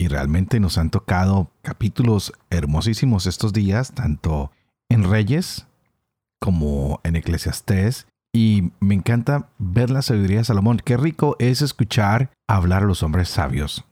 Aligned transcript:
Y 0.00 0.08
realmente 0.08 0.60
nos 0.60 0.78
han 0.78 0.88
tocado 0.88 1.50
capítulos 1.60 2.32
hermosísimos 2.48 3.26
estos 3.26 3.52
días, 3.52 3.92
tanto 3.92 4.50
en 4.88 5.04
Reyes 5.04 5.66
como 6.40 7.02
en 7.04 7.16
Eclesiastés. 7.16 8.06
Y 8.32 8.70
me 8.80 8.94
encanta 8.94 9.50
ver 9.58 9.90
la 9.90 10.00
sabiduría 10.00 10.38
de 10.38 10.44
Salomón. 10.44 10.80
Qué 10.82 10.96
rico 10.96 11.36
es 11.38 11.60
escuchar 11.60 12.30
hablar 12.48 12.84
a 12.84 12.86
los 12.86 13.02
hombres 13.02 13.28
sabios. 13.28 13.84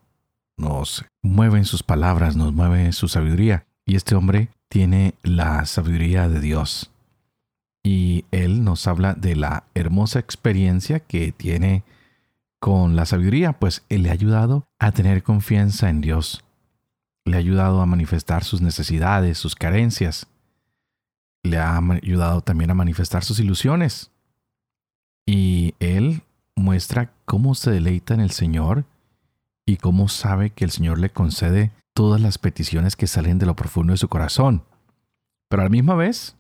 Nos 0.56 1.04
mueven 1.22 1.66
sus 1.66 1.82
palabras, 1.82 2.36
nos 2.36 2.54
mueve 2.54 2.90
su 2.92 3.08
sabiduría. 3.08 3.66
Y 3.84 3.96
este 3.96 4.14
hombre 4.14 4.48
tiene 4.70 5.12
la 5.22 5.66
sabiduría 5.66 6.30
de 6.30 6.40
Dios. 6.40 6.90
Y 7.84 8.24
él 8.30 8.64
nos 8.64 8.86
habla 8.86 9.12
de 9.12 9.36
la 9.36 9.64
hermosa 9.74 10.20
experiencia 10.20 11.00
que 11.00 11.32
tiene 11.32 11.84
con 12.60 12.96
la 12.96 13.06
sabiduría, 13.06 13.52
pues 13.52 13.84
Él 13.88 14.02
le 14.02 14.10
ha 14.10 14.12
ayudado 14.12 14.68
a 14.78 14.92
tener 14.92 15.22
confianza 15.22 15.88
en 15.88 16.00
Dios. 16.00 16.44
Le 17.24 17.36
ha 17.36 17.38
ayudado 17.38 17.80
a 17.80 17.86
manifestar 17.86 18.44
sus 18.44 18.60
necesidades, 18.60 19.38
sus 19.38 19.54
carencias. 19.54 20.26
Le 21.42 21.58
ha 21.58 21.76
ayudado 21.76 22.40
también 22.40 22.70
a 22.70 22.74
manifestar 22.74 23.24
sus 23.24 23.38
ilusiones. 23.40 24.10
Y 25.26 25.74
Él 25.78 26.22
muestra 26.56 27.12
cómo 27.24 27.54
se 27.54 27.70
deleita 27.70 28.14
en 28.14 28.20
el 28.20 28.30
Señor 28.30 28.84
y 29.66 29.76
cómo 29.76 30.08
sabe 30.08 30.50
que 30.50 30.64
el 30.64 30.70
Señor 30.70 30.98
le 30.98 31.10
concede 31.10 31.70
todas 31.94 32.20
las 32.20 32.38
peticiones 32.38 32.96
que 32.96 33.06
salen 33.06 33.38
de 33.38 33.46
lo 33.46 33.54
profundo 33.54 33.92
de 33.92 33.98
su 33.98 34.08
corazón. 34.08 34.64
Pero 35.48 35.62
a 35.62 35.64
la 35.64 35.70
misma 35.70 35.94
vez, 35.94 36.36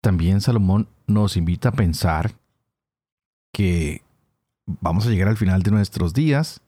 también 0.00 0.40
Salomón 0.40 0.88
nos 1.06 1.36
invita 1.36 1.70
a 1.70 1.72
pensar 1.72 2.32
que 3.52 4.02
vamos 4.66 5.06
a 5.06 5.10
llegar 5.10 5.28
al 5.28 5.36
final 5.36 5.62
de 5.62 5.70
nuestros 5.70 6.14
días 6.14 6.60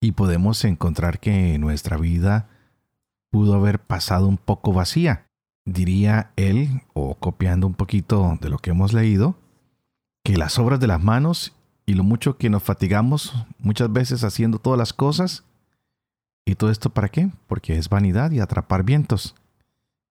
y 0.00 0.12
podemos 0.12 0.64
encontrar 0.64 1.18
que 1.18 1.58
nuestra 1.58 1.96
vida 1.96 2.48
pudo 3.30 3.54
haber 3.54 3.80
pasado 3.80 4.26
un 4.26 4.36
poco 4.38 4.72
vacía. 4.72 5.26
Diría 5.64 6.32
él, 6.36 6.82
o 6.94 7.14
copiando 7.14 7.66
un 7.66 7.74
poquito 7.74 8.38
de 8.40 8.48
lo 8.48 8.58
que 8.58 8.70
hemos 8.70 8.92
leído, 8.92 9.36
que 10.24 10.36
las 10.36 10.58
obras 10.58 10.80
de 10.80 10.86
las 10.86 11.02
manos 11.02 11.54
y 11.84 11.94
lo 11.94 12.04
mucho 12.04 12.38
que 12.38 12.50
nos 12.50 12.62
fatigamos 12.62 13.34
muchas 13.58 13.92
veces 13.92 14.24
haciendo 14.24 14.58
todas 14.58 14.78
las 14.78 14.92
cosas, 14.92 15.44
¿y 16.46 16.54
todo 16.54 16.70
esto 16.70 16.90
para 16.90 17.08
qué? 17.08 17.30
Porque 17.46 17.76
es 17.76 17.88
vanidad 17.88 18.30
y 18.30 18.40
atrapar 18.40 18.82
vientos. 18.82 19.34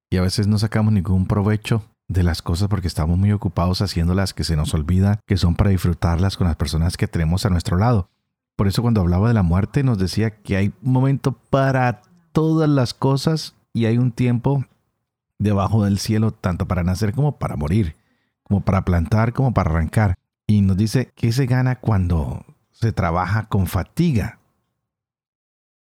Y 0.10 0.18
a 0.18 0.22
veces 0.22 0.48
no 0.48 0.60
sacamos 0.60 0.94
ningún 0.94 1.28
provecho 1.28 1.84
de 2.08 2.24
las 2.24 2.42
cosas 2.42 2.68
porque 2.70 2.88
estamos 2.88 3.18
muy 3.18 3.32
ocupados 3.32 3.82
haciéndolas 3.82 4.34
que 4.34 4.44
se 4.44 4.56
nos 4.56 4.74
olvida 4.74 5.20
que 5.26 5.38
son 5.38 5.56
para 5.56 5.72
disfrutarlas 5.72 6.38
con 6.38 6.48
las 6.48 6.56
personas 6.56 6.98
que 6.98 7.08
tenemos 7.08 7.46
a 7.46 7.50
nuestro 7.50 7.78
lado. 7.78 8.10
Por 8.56 8.68
eso 8.68 8.82
cuando 8.82 9.02
hablaba 9.02 9.28
de 9.28 9.34
la 9.34 9.44
muerte 9.44 9.84
nos 9.84 9.98
decía 9.98 10.42
que 10.42 10.58
hay 10.58 10.74
un 10.82 10.92
momento 10.94 11.34
para 11.34 12.02
todas 12.32 12.70
las 12.70 12.94
cosas 12.94 13.56
y 13.74 13.86
hay 13.86 13.98
un 13.98 14.12
tiempo 14.12 14.66
debajo 15.38 15.84
del 15.84 16.00
cielo 16.00 16.32
tanto 16.32 16.68
para 16.68 16.84
nacer 16.84 17.14
como 17.14 17.38
para 17.38 17.56
morir, 17.56 17.96
como 18.44 18.62
para 18.62 18.84
plantar 18.84 19.34
como 19.34 19.54
para 19.54 19.70
arrancar. 19.72 20.16
Y 20.48 20.62
nos 20.62 20.78
dice 20.78 21.12
que 21.14 21.32
se 21.32 21.46
gana 21.46 21.80
cuando 21.80 22.46
se 22.72 22.92
trabaja 22.94 23.48
con 23.48 23.68
fatiga. 23.68 24.40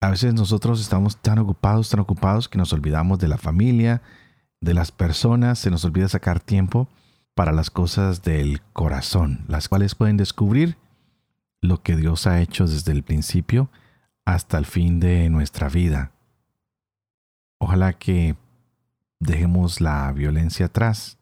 A 0.01 0.11
veces 0.11 0.33
nosotros 0.33 0.81
estamos 0.81 1.19
tan 1.19 1.39
ocupados, 1.39 1.91
tan 1.91 2.01
ocupados 2.01 2.49
que 2.49 2.57
nos 2.57 2.73
olvidamos 2.73 3.19
de 3.19 3.29
la 3.29 3.37
familia, 3.37 4.01
de 4.61 4.75
las 4.75 4.93
personas 4.93 5.59
se 5.59 5.71
nos 5.71 5.85
olvida 5.85 6.09
sacar 6.09 6.41
tiempo 6.41 6.89
para 7.35 7.53
las 7.53 7.71
cosas 7.71 8.23
del 8.23 8.61
corazón, 8.73 9.45
las 9.49 9.69
cuales 9.69 9.95
pueden 9.95 10.17
descubrir 10.17 10.77
lo 11.61 11.83
que 11.83 11.97
Dios 11.97 12.27
ha 12.27 12.41
hecho 12.41 12.67
desde 12.67 12.93
el 12.93 13.03
principio 13.03 13.71
hasta 14.25 14.59
el 14.59 14.67
fin 14.67 15.01
de 15.01 15.31
nuestra 15.31 15.69
vida. 15.69 16.13
Ojalá 17.59 17.93
que 17.93 18.37
dejemos 19.21 19.81
la 19.81 20.11
violencia 20.13 20.67
atrás, 20.67 21.19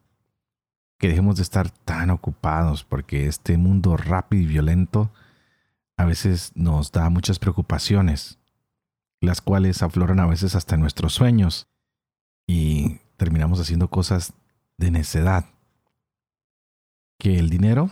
que 0.99 1.09
dejemos 1.09 1.37
de 1.37 1.43
estar 1.43 1.71
tan 1.71 2.11
ocupados 2.11 2.85
porque 2.85 3.27
este 3.27 3.57
mundo 3.59 3.97
rápido 3.97 4.43
y 4.43 4.47
violento 4.47 5.13
a 5.97 6.05
veces 6.05 6.53
nos 6.55 6.93
da 6.93 7.09
muchas 7.11 7.39
preocupaciones, 7.39 8.39
las 9.21 9.41
cuales 9.41 9.83
afloran 9.83 10.21
a 10.21 10.27
veces 10.27 10.55
hasta 10.55 10.77
nuestros 10.77 11.15
sueños 11.15 11.69
y 12.47 13.01
terminamos 13.17 13.61
haciendo 13.61 13.89
cosas 13.89 14.33
de 14.77 14.91
necedad. 14.91 15.45
Que 17.19 17.39
el 17.39 17.51
dinero 17.51 17.91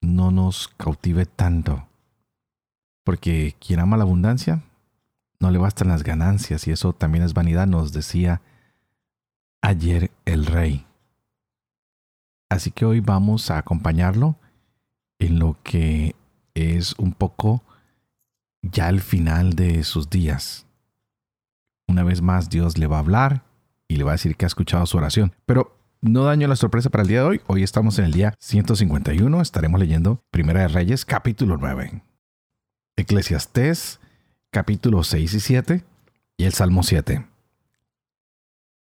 no 0.00 0.30
nos 0.30 0.68
cautive 0.68 1.26
tanto. 1.26 1.86
Porque 3.04 3.56
quien 3.58 3.80
ama 3.80 3.96
la 3.96 4.04
abundancia, 4.04 4.62
no 5.40 5.50
le 5.50 5.58
bastan 5.58 5.88
las 5.88 6.02
ganancias 6.02 6.66
y 6.66 6.72
eso 6.72 6.92
también 6.92 7.24
es 7.24 7.34
vanidad, 7.34 7.66
nos 7.66 7.92
decía 7.92 8.40
ayer 9.62 10.10
el 10.24 10.46
rey. 10.46 10.86
Así 12.50 12.70
que 12.70 12.84
hoy 12.84 13.00
vamos 13.00 13.50
a 13.50 13.58
acompañarlo 13.58 14.36
en 15.18 15.38
lo 15.38 15.56
que 15.62 16.16
es 16.54 16.94
un 16.98 17.12
poco 17.12 17.62
ya 18.62 18.88
el 18.88 19.00
final 19.00 19.54
de 19.54 19.84
sus 19.84 20.10
días. 20.10 20.66
Una 21.86 22.02
vez 22.02 22.22
más 22.22 22.48
Dios 22.48 22.78
le 22.78 22.86
va 22.86 22.96
a 22.96 23.00
hablar 23.00 23.42
y 23.88 23.96
le 23.96 24.04
va 24.04 24.12
a 24.12 24.14
decir 24.14 24.36
que 24.36 24.44
ha 24.44 24.48
escuchado 24.48 24.86
su 24.86 24.98
oración. 24.98 25.34
Pero 25.46 25.76
no 26.00 26.24
daño 26.24 26.46
la 26.46 26.56
sorpresa 26.56 26.90
para 26.90 27.02
el 27.02 27.08
día 27.08 27.22
de 27.22 27.26
hoy. 27.26 27.40
Hoy 27.46 27.62
estamos 27.62 27.98
en 27.98 28.04
el 28.04 28.12
día 28.12 28.34
151. 28.38 29.40
Estaremos 29.40 29.80
leyendo 29.80 30.22
Primera 30.30 30.60
de 30.60 30.68
Reyes, 30.68 31.04
capítulo 31.04 31.56
9. 31.56 32.02
Eclesiastés, 32.96 33.98
capítulo 34.50 35.02
6 35.02 35.34
y 35.34 35.40
7. 35.40 35.84
Y 36.36 36.44
el 36.44 36.52
Salmo 36.52 36.82
7. 36.82 37.26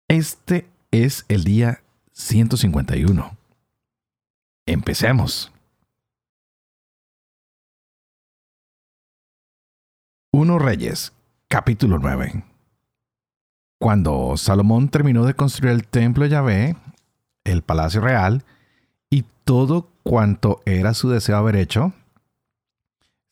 Este 0.08 0.68
es 0.90 1.24
el 1.28 1.42
día 1.42 1.82
151. 2.12 3.36
Empecemos. 4.66 5.50
1 10.34 10.58
Reyes, 10.58 11.12
capítulo 11.48 11.98
9. 11.98 12.44
Cuando 13.82 14.36
Salomón 14.36 14.90
terminó 14.90 15.24
de 15.24 15.34
construir 15.34 15.72
el 15.72 15.88
templo 15.88 16.22
de 16.22 16.30
Yahvé, 16.30 16.76
el 17.42 17.62
palacio 17.62 18.00
real, 18.00 18.44
y 19.10 19.24
todo 19.42 19.90
cuanto 20.04 20.62
era 20.66 20.94
su 20.94 21.10
deseo 21.10 21.36
haber 21.36 21.56
hecho, 21.56 21.92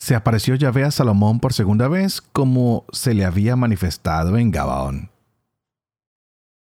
se 0.01 0.17
apareció 0.17 0.57
Yahvé 0.57 0.83
a 0.83 0.91
Salomón 0.91 1.39
por 1.39 1.53
segunda 1.53 1.87
vez 1.87 2.21
como 2.21 2.85
se 2.91 3.15
le 3.15 3.25
había 3.25 3.55
manifestado 3.55 4.39
en 4.39 4.51
Gabaón. 4.51 5.13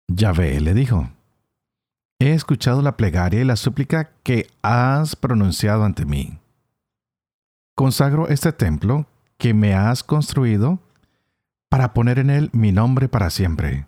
Yahvé 0.06 0.60
le 0.60 0.72
dijo, 0.72 1.10
He 2.20 2.30
escuchado 2.30 2.80
la 2.80 2.96
plegaria 2.96 3.40
y 3.40 3.44
la 3.44 3.56
súplica 3.56 4.12
que 4.22 4.46
has 4.62 5.16
pronunciado 5.16 5.82
ante 5.82 6.04
mí. 6.04 6.38
Consagro 7.74 8.28
este 8.28 8.52
templo 8.52 9.08
que 9.36 9.52
me 9.52 9.74
has 9.74 10.04
construido 10.04 10.78
para 11.74 11.92
poner 11.92 12.20
en 12.20 12.30
él 12.30 12.50
mi 12.52 12.70
nombre 12.70 13.08
para 13.08 13.30
siempre. 13.30 13.84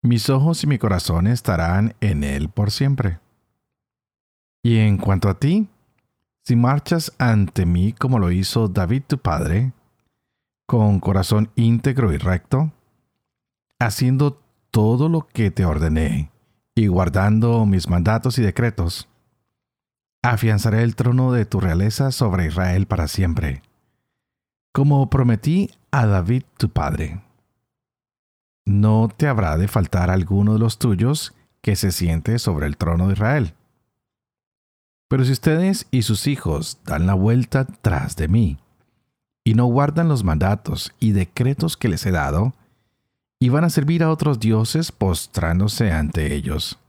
Mis 0.00 0.30
ojos 0.30 0.62
y 0.62 0.68
mi 0.68 0.78
corazón 0.78 1.26
estarán 1.26 1.96
en 2.00 2.22
él 2.22 2.50
por 2.50 2.70
siempre. 2.70 3.18
Y 4.62 4.78
en 4.78 4.98
cuanto 4.98 5.28
a 5.28 5.34
ti, 5.34 5.66
si 6.44 6.54
marchas 6.54 7.12
ante 7.18 7.66
mí 7.66 7.92
como 7.94 8.20
lo 8.20 8.30
hizo 8.30 8.68
David 8.68 9.02
tu 9.08 9.18
padre, 9.18 9.72
con 10.66 11.00
corazón 11.00 11.50
íntegro 11.56 12.12
y 12.12 12.16
recto, 12.16 12.70
haciendo 13.80 14.40
todo 14.70 15.08
lo 15.08 15.26
que 15.26 15.50
te 15.50 15.64
ordené 15.64 16.30
y 16.76 16.86
guardando 16.86 17.66
mis 17.66 17.88
mandatos 17.88 18.38
y 18.38 18.42
decretos, 18.42 19.08
afianzaré 20.22 20.84
el 20.84 20.94
trono 20.94 21.32
de 21.32 21.44
tu 21.44 21.58
realeza 21.58 22.12
sobre 22.12 22.46
Israel 22.46 22.86
para 22.86 23.08
siempre 23.08 23.62
como 24.74 25.08
prometí 25.08 25.70
a 25.94 26.06
David 26.06 26.42
tu 26.56 26.70
padre. 26.70 27.20
No 28.66 29.08
te 29.16 29.28
habrá 29.28 29.56
de 29.56 29.68
faltar 29.68 30.10
alguno 30.10 30.54
de 30.54 30.58
los 30.58 30.80
tuyos 30.80 31.34
que 31.60 31.76
se 31.76 31.92
siente 31.92 32.40
sobre 32.40 32.66
el 32.66 32.76
trono 32.76 33.06
de 33.06 33.12
Israel. 33.12 33.54
Pero 35.08 35.24
si 35.24 35.30
ustedes 35.30 35.86
y 35.92 36.02
sus 36.02 36.26
hijos 36.26 36.78
dan 36.84 37.06
la 37.06 37.14
vuelta 37.14 37.64
tras 37.64 38.16
de 38.16 38.26
mí, 38.26 38.58
y 39.44 39.54
no 39.54 39.66
guardan 39.66 40.08
los 40.08 40.24
mandatos 40.24 40.92
y 40.98 41.12
decretos 41.12 41.76
que 41.76 41.88
les 41.88 42.04
he 42.06 42.10
dado, 42.10 42.54
y 43.38 43.50
van 43.50 43.62
a 43.62 43.70
servir 43.70 44.02
a 44.02 44.10
otros 44.10 44.40
dioses 44.40 44.90
postrándose 44.90 45.92
ante 45.92 46.34
ellos. 46.34 46.80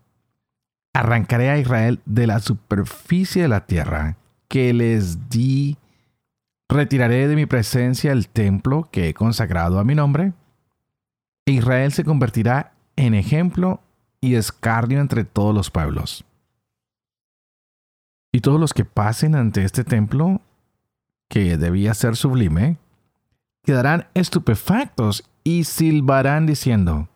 Arrancaré 0.93 1.51
a 1.51 1.59
Israel 1.59 2.01
de 2.07 2.25
la 2.25 2.39
superficie 2.39 3.43
de 3.43 3.49
la 3.49 3.67
tierra 3.67 4.17
que 4.47 4.73
les 4.73 5.29
di. 5.29 5.77
Retiraré 6.67 7.27
de 7.27 7.35
mi 7.35 7.45
presencia 7.45 8.11
el 8.11 8.27
templo 8.27 8.89
que 8.91 9.09
he 9.09 9.13
consagrado 9.13 9.79
a 9.79 9.83
mi 9.83 9.95
nombre. 9.95 10.33
Israel 11.45 11.91
se 11.91 12.03
convertirá 12.03 12.73
en 12.95 13.13
ejemplo 13.13 13.81
y 14.19 14.35
escarnio 14.35 14.99
entre 14.99 15.23
todos 15.23 15.53
los 15.53 15.69
pueblos. 15.69 16.25
Y 18.31 18.41
todos 18.41 18.59
los 18.59 18.73
que 18.73 18.83
pasen 18.83 19.35
ante 19.35 19.63
este 19.63 19.83
templo 19.83 20.41
que 21.29 21.57
debía 21.57 21.93
ser 21.93 22.15
sublime, 22.15 22.77
quedarán 23.63 24.07
estupefactos 24.13 25.29
y 25.43 25.65
silbarán 25.65 26.45
diciendo, 26.45 27.07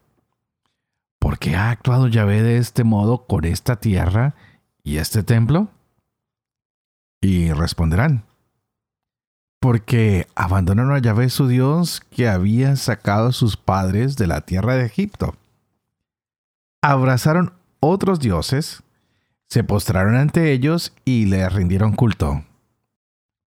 ¿por 1.18 1.40
qué 1.40 1.56
ha 1.56 1.72
actuado 1.72 2.08
Yahvé 2.08 2.44
de 2.44 2.58
este 2.58 2.84
modo 2.84 3.26
con 3.26 3.46
esta 3.46 3.78
tierra 3.78 4.36
y 4.84 4.98
este 4.98 5.24
templo? 5.24 5.70
Y 7.22 7.52
responderán, 7.52 8.29
porque 9.60 10.28
abandonaron 10.36 10.94
a 10.94 11.00
Yahvé 11.00 11.30
su 11.30 11.48
Dios 11.48 12.02
que 12.12 12.30
había 12.30 12.76
sacado 12.76 13.28
a 13.28 13.34
sus 13.34 13.58
padres 13.58 14.16
de 14.16 14.28
la 14.28 14.42
tierra 14.42 14.76
de 14.76 14.86
Egipto. 14.86 15.36
Abrazaron 16.82 17.54
otros 17.82 18.20
dioses, 18.20 18.84
se 19.48 19.64
postraron 19.64 20.16
ante 20.16 20.54
ellos 20.54 20.94
y 21.04 21.26
le 21.26 21.48
rindieron 21.50 21.94
culto. 21.94 22.44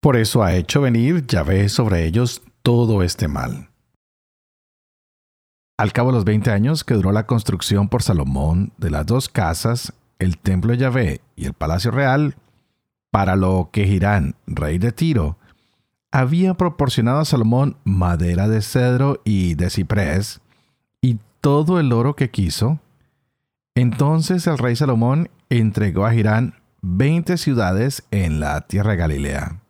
Por 0.00 0.16
eso 0.16 0.42
ha 0.42 0.54
hecho 0.54 0.80
venir 0.80 1.26
Yahvé 1.26 1.68
sobre 1.68 2.04
ellos 2.04 2.42
todo 2.62 3.02
este 3.02 3.28
mal. 3.28 3.68
Al 5.78 5.92
cabo 5.92 6.10
de 6.10 6.16
los 6.16 6.24
20 6.24 6.50
años 6.50 6.84
que 6.84 6.94
duró 6.94 7.12
la 7.12 7.26
construcción 7.26 7.88
por 7.88 8.02
Salomón 8.02 8.72
de 8.76 8.90
las 8.90 9.06
dos 9.06 9.28
casas, 9.28 9.92
el 10.18 10.38
templo 10.38 10.72
de 10.72 10.78
Yahvé 10.78 11.20
y 11.34 11.46
el 11.46 11.54
palacio 11.54 11.90
real, 11.90 12.36
para 13.10 13.36
lo 13.36 13.70
que 13.72 13.86
Girán, 13.86 14.34
rey 14.46 14.78
de 14.78 14.92
Tiro, 14.92 15.38
había 16.12 16.54
proporcionado 16.54 17.20
a 17.20 17.24
Salomón 17.24 17.78
madera 17.84 18.46
de 18.46 18.60
cedro 18.60 19.20
y 19.24 19.54
de 19.54 19.70
ciprés, 19.70 20.40
y 21.00 21.18
todo 21.40 21.80
el 21.80 21.92
oro 21.92 22.14
que 22.14 22.30
quiso, 22.30 22.78
entonces 23.74 24.46
el 24.46 24.58
rey 24.58 24.76
Salomón 24.76 25.30
entregó 25.48 26.04
a 26.04 26.12
Girán 26.12 26.54
20 26.82 27.38
ciudades 27.38 28.04
en 28.10 28.38
la 28.38 28.60
tierra 28.60 28.92
de 28.92 28.96
Galilea. 28.98 29.62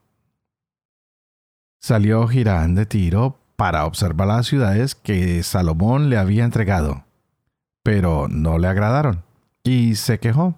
Salió 1.80 2.26
Girán 2.26 2.74
de 2.74 2.86
Tiro 2.86 3.38
para 3.56 3.86
observar 3.86 4.26
las 4.26 4.46
ciudades 4.46 4.96
que 4.96 5.42
Salomón 5.44 6.10
le 6.10 6.18
había 6.18 6.44
entregado, 6.44 7.04
pero 7.84 8.26
no 8.28 8.58
le 8.58 8.66
agradaron, 8.66 9.22
y 9.62 9.94
se 9.94 10.18
quejó. 10.18 10.56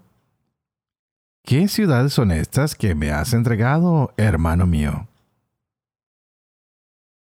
¿Qué 1.43 1.69
ciudades 1.69 2.15
son 2.15 2.31
estas 2.31 2.75
que 2.75 2.95
me 2.95 3.11
has 3.11 3.35
entregado, 3.35 4.15
hermano 4.17 4.67
mío? 4.67 5.09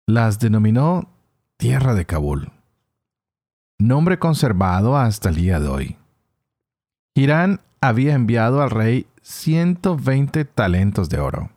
Las 0.09 0.39
denominó 0.39 1.09
Tierra 1.57 1.93
de 1.93 2.05
Kabul, 2.05 2.53
nombre 3.77 4.17
conservado 4.17 4.95
hasta 4.95 5.27
el 5.27 5.35
día 5.35 5.59
de 5.59 5.67
hoy. 5.67 5.97
Girán 7.13 7.59
había 7.81 8.13
enviado 8.13 8.61
al 8.61 8.69
rey 8.69 9.05
120 9.21 10.45
talentos 10.45 11.09
de 11.09 11.19
oro. 11.19 11.49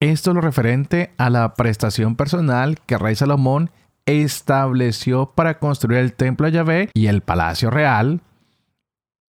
Esto 0.00 0.30
es 0.30 0.34
lo 0.34 0.40
referente 0.40 1.12
a 1.18 1.28
la 1.28 1.52
prestación 1.52 2.16
personal 2.16 2.80
que 2.86 2.96
rey 2.96 3.14
Salomón 3.14 3.70
estableció 4.06 5.26
para 5.32 5.58
construir 5.58 5.98
el 5.98 6.14
templo 6.14 6.46
de 6.46 6.52
Yahvé 6.52 6.90
y 6.94 7.08
el 7.08 7.20
palacio 7.20 7.68
real, 7.68 8.22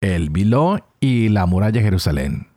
el 0.02 0.32
Biló 0.32 0.88
y 1.00 1.30
la 1.30 1.46
muralla 1.46 1.74
de 1.74 1.84
Jerusalén. 1.84 2.48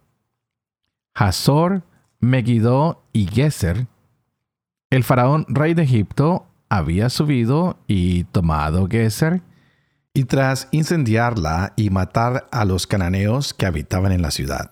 Hazor, 1.15 1.83
Megiddo 2.19 3.03
y 3.13 3.27
Geser, 3.27 3.89
el 4.95 5.03
faraón 5.03 5.45
rey 5.49 5.75
de 5.75 5.83
Egipto, 5.83 6.47
había 6.69 7.09
subido 7.09 7.79
y 7.89 8.23
tomado 8.25 8.87
Geser, 8.89 9.43
y 10.13 10.23
tras 10.23 10.69
incendiarla 10.71 11.73
y 11.75 11.91
matar 11.91 12.47
a 12.53 12.65
los 12.65 12.87
cananeos 12.87 13.55
que 13.55 13.67
habitaban 13.67 14.13
en 14.13 14.23
la 14.23 14.31
ciudad, 14.31 14.71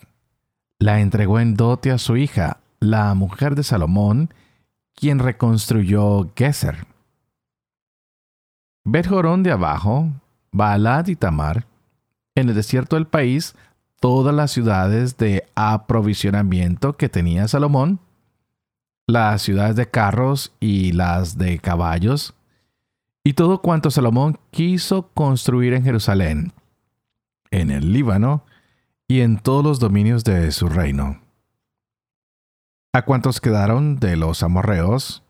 la 0.79 1.01
entregó 1.01 1.41
en 1.41 1.55
dote 1.55 1.91
a 1.91 1.99
su 1.99 2.17
hija 2.17 2.61
la 2.79 3.13
mujer 3.15 3.57
de 3.57 3.65
Salomón, 3.65 4.33
quien 4.95 5.19
reconstruyó 5.19 6.31
Geser. 6.37 6.87
Bet 8.85 9.09
de 9.09 9.51
abajo, 9.51 10.09
Baalad 10.53 11.09
y 11.09 11.17
Tamar, 11.17 11.67
en 12.37 12.49
el 12.49 12.55
desierto 12.55 12.95
del 12.95 13.09
país, 13.09 13.57
todas 13.99 14.33
las 14.33 14.53
ciudades 14.53 15.17
de 15.17 15.49
aprovisionamiento 15.57 16.97
que 16.97 17.09
tenía 17.09 17.49
Salomón, 17.49 17.99
las 19.13 19.43
ciudades 19.43 19.77
de 19.77 19.91
carros 19.91 20.55
y 20.59 20.93
las 20.93 21.37
de 21.37 21.59
caballos, 21.59 22.35
y 23.23 23.35
todo 23.35 23.61
cuanto 23.61 23.91
Salomón 23.91 24.39
quiso 24.51 25.11
construir 25.13 25.75
en 25.75 25.85
Jerusalén, 25.85 26.55
en 27.51 27.71
el 27.71 27.93
Líbano 27.93 28.47
y 29.07 29.21
en 29.21 29.39
todos 29.39 29.63
los 29.63 29.79
dominios 29.79 30.25
de 30.25 30.51
su 30.51 30.71
reino. 30.71 31.21
A 32.95 33.03
cuantos 33.03 33.43
quedaron 33.43 33.97
de 33.97 34.17
los 34.17 34.43
amorreos, 34.43 35.23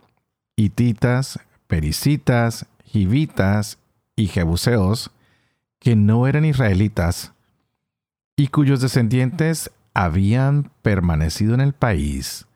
hititas, 0.54 1.40
pericitas, 1.66 2.66
jivitas 2.84 3.78
y 4.14 4.28
jebuseos, 4.28 5.10
que 5.80 5.96
no 5.96 6.28
eran 6.28 6.44
israelitas, 6.44 7.32
y 8.36 8.46
cuyos 8.46 8.80
descendientes 8.80 9.72
habían 9.92 10.70
permanecido 10.82 11.54
en 11.54 11.60
el 11.60 11.72
país, 11.72 12.46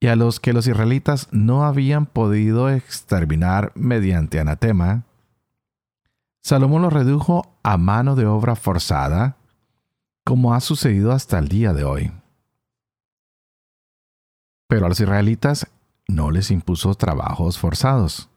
y 0.00 0.06
a 0.06 0.16
los 0.16 0.40
que 0.40 0.54
los 0.54 0.66
israelitas 0.66 1.28
no 1.30 1.64
habían 1.64 2.06
podido 2.06 2.70
exterminar 2.70 3.70
mediante 3.74 4.40
anatema, 4.40 5.04
Salomón 6.42 6.80
los 6.80 6.92
redujo 6.92 7.54
a 7.62 7.76
mano 7.76 8.16
de 8.16 8.24
obra 8.24 8.56
forzada, 8.56 9.36
como 10.24 10.54
ha 10.54 10.60
sucedido 10.60 11.12
hasta 11.12 11.38
el 11.38 11.48
día 11.48 11.74
de 11.74 11.84
hoy. 11.84 12.12
Pero 14.68 14.86
a 14.86 14.88
los 14.88 15.00
israelitas 15.00 15.66
no 16.08 16.30
les 16.30 16.50
impuso 16.50 16.94
trabajos 16.94 17.58
forzados, 17.58 18.30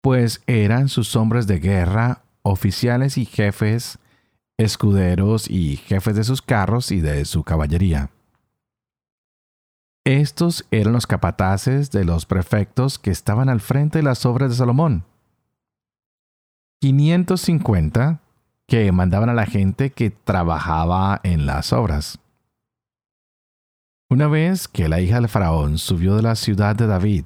pues 0.00 0.42
eran 0.46 0.88
sus 0.88 1.14
hombres 1.16 1.46
de 1.46 1.58
guerra, 1.58 2.22
oficiales 2.40 3.18
y 3.18 3.26
jefes, 3.26 3.98
escuderos 4.56 5.50
y 5.50 5.76
jefes 5.76 6.16
de 6.16 6.24
sus 6.24 6.40
carros 6.40 6.92
y 6.92 7.00
de 7.00 7.26
su 7.26 7.44
caballería. 7.44 8.10
Estos 10.04 10.66
eran 10.72 10.92
los 10.92 11.06
capataces 11.06 11.92
de 11.92 12.04
los 12.04 12.26
prefectos 12.26 12.98
que 12.98 13.10
estaban 13.10 13.48
al 13.48 13.60
frente 13.60 13.98
de 13.98 14.04
las 14.04 14.26
obras 14.26 14.50
de 14.50 14.56
Salomón. 14.56 15.04
550 16.80 18.20
que 18.66 18.90
mandaban 18.90 19.28
a 19.28 19.34
la 19.34 19.46
gente 19.46 19.90
que 19.90 20.10
trabajaba 20.10 21.20
en 21.22 21.46
las 21.46 21.72
obras. 21.72 22.18
Una 24.10 24.26
vez 24.26 24.66
que 24.66 24.88
la 24.88 25.00
hija 25.00 25.16
del 25.16 25.28
faraón 25.28 25.78
subió 25.78 26.16
de 26.16 26.22
la 26.22 26.34
ciudad 26.34 26.74
de 26.74 26.86
David 26.86 27.24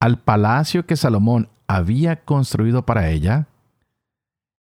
al 0.00 0.18
palacio 0.18 0.86
que 0.86 0.96
Salomón 0.96 1.50
había 1.66 2.24
construido 2.24 2.86
para 2.86 3.10
ella, 3.10 3.46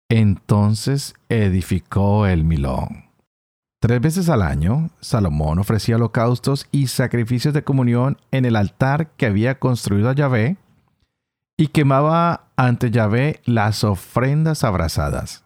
entonces 0.08 1.14
edificó 1.28 2.26
el 2.26 2.44
Milón. 2.44 3.03
Tres 3.84 4.00
veces 4.00 4.30
al 4.30 4.40
año, 4.40 4.88
Salomón 5.00 5.58
ofrecía 5.58 5.96
holocaustos 5.96 6.66
y 6.72 6.86
sacrificios 6.86 7.52
de 7.52 7.64
comunión 7.64 8.16
en 8.30 8.46
el 8.46 8.56
altar 8.56 9.10
que 9.10 9.26
había 9.26 9.58
construido 9.58 10.08
a 10.08 10.14
Yahvé 10.14 10.56
y 11.58 11.66
quemaba 11.66 12.46
ante 12.56 12.90
Yahvé 12.90 13.42
las 13.44 13.84
ofrendas 13.84 14.64
abrazadas. 14.64 15.44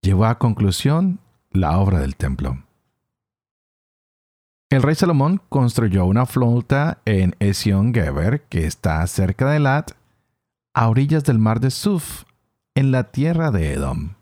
Llevó 0.00 0.24
a 0.24 0.38
conclusión 0.38 1.18
la 1.50 1.76
obra 1.76 2.00
del 2.00 2.16
templo. 2.16 2.64
El 4.70 4.80
rey 4.80 4.94
Salomón 4.94 5.42
construyó 5.50 6.06
una 6.06 6.24
flota 6.24 7.02
en 7.04 7.36
Esion 7.38 7.92
Geber, 7.92 8.44
que 8.44 8.64
está 8.66 9.06
cerca 9.08 9.50
de 9.50 9.60
Lat, 9.60 9.90
a 10.72 10.88
orillas 10.88 11.24
del 11.24 11.38
mar 11.38 11.60
de 11.60 11.70
Suf, 11.70 12.24
en 12.74 12.92
la 12.92 13.12
tierra 13.12 13.50
de 13.50 13.74
Edom. 13.74 14.14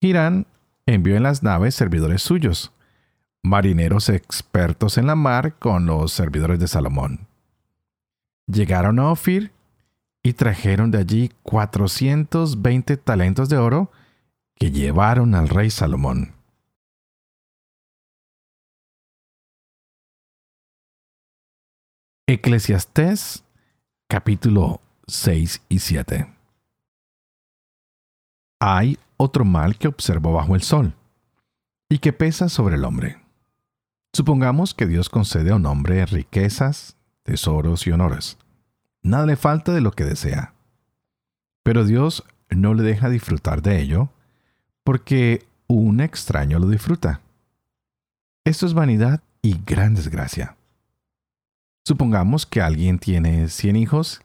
Hirán 0.00 0.46
envió 0.86 1.16
en 1.16 1.22
las 1.22 1.42
naves 1.42 1.74
servidores 1.74 2.22
suyos, 2.22 2.72
marineros 3.42 4.08
expertos 4.08 4.98
en 4.98 5.06
la 5.06 5.14
mar 5.14 5.58
con 5.58 5.86
los 5.86 6.12
servidores 6.12 6.58
de 6.58 6.68
Salomón. 6.68 7.26
Llegaron 8.46 8.98
a 8.98 9.10
Ofir 9.10 9.52
y 10.22 10.34
trajeron 10.34 10.90
de 10.90 10.98
allí 10.98 11.32
420 11.42 12.96
talentos 12.96 13.48
de 13.48 13.56
oro 13.56 13.90
que 14.56 14.70
llevaron 14.70 15.34
al 15.34 15.48
rey 15.48 15.70
Salomón. 15.70 16.34
Eclesiastés 22.28 23.44
capítulo 24.08 24.80
6 25.06 25.62
y 25.68 25.80
7 25.80 26.32
Hay 28.60 28.98
otro 29.22 29.44
mal 29.44 29.76
que 29.76 29.88
observo 29.88 30.32
bajo 30.32 30.54
el 30.54 30.62
sol 30.62 30.94
y 31.88 31.98
que 31.98 32.12
pesa 32.12 32.48
sobre 32.48 32.76
el 32.76 32.84
hombre. 32.84 33.18
Supongamos 34.12 34.74
que 34.74 34.86
Dios 34.86 35.08
concede 35.08 35.52
a 35.52 35.56
un 35.56 35.66
hombre 35.66 36.04
riquezas, 36.06 36.96
tesoros 37.22 37.86
y 37.86 37.92
honores. 37.92 38.36
Nada 39.02 39.26
le 39.26 39.36
falta 39.36 39.72
de 39.72 39.80
lo 39.80 39.92
que 39.92 40.04
desea. 40.04 40.54
Pero 41.62 41.84
Dios 41.84 42.24
no 42.50 42.74
le 42.74 42.82
deja 42.82 43.08
disfrutar 43.08 43.62
de 43.62 43.80
ello 43.80 44.10
porque 44.84 45.46
un 45.68 46.00
extraño 46.00 46.58
lo 46.58 46.68
disfruta. 46.68 47.20
Esto 48.44 48.66
es 48.66 48.74
vanidad 48.74 49.22
y 49.40 49.60
gran 49.64 49.94
desgracia. 49.94 50.56
Supongamos 51.84 52.44
que 52.44 52.60
alguien 52.60 52.98
tiene 52.98 53.48
100 53.48 53.76
hijos 53.76 54.20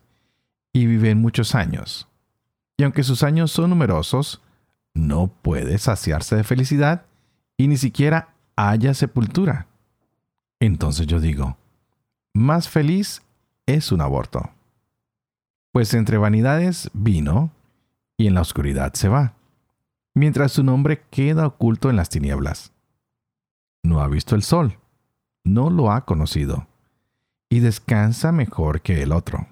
y 0.74 0.88
vive 0.88 1.14
muchos 1.16 1.54
años. 1.54 2.08
Y 2.78 2.84
aunque 2.84 3.04
sus 3.04 3.24
años 3.24 3.52
son 3.52 3.70
numerosos, 3.70 4.42
no 4.98 5.28
puede 5.28 5.78
saciarse 5.78 6.36
de 6.36 6.44
felicidad 6.44 7.06
y 7.56 7.68
ni 7.68 7.78
siquiera 7.78 8.34
haya 8.56 8.94
sepultura. 8.94 9.68
Entonces 10.60 11.08
yo 11.08 11.20
digo, 11.20 11.58
más 12.34 12.68
feliz 12.68 13.22
es 13.66 13.92
un 13.92 14.02
aborto. 14.02 14.50
Pues 15.72 15.94
entre 15.94 16.18
vanidades 16.18 16.90
vino 16.94 17.52
y 18.18 18.28
en 18.28 18.34
la 18.34 18.42
oscuridad 18.42 18.94
se 18.94 19.10
va, 19.10 19.34
mientras 20.16 20.52
su 20.52 20.64
nombre 20.64 21.04
queda 21.12 21.46
oculto 21.46 21.90
en 21.90 21.96
las 21.96 22.10
tinieblas. 22.10 22.74
No 23.84 24.02
ha 24.02 24.08
visto 24.08 24.36
el 24.36 24.42
sol, 24.42 24.80
no 25.44 25.70
lo 25.70 25.92
ha 25.92 26.06
conocido, 26.06 26.68
y 27.50 27.60
descansa 27.60 28.32
mejor 28.32 28.82
que 28.82 29.04
el 29.04 29.12
otro. 29.12 29.48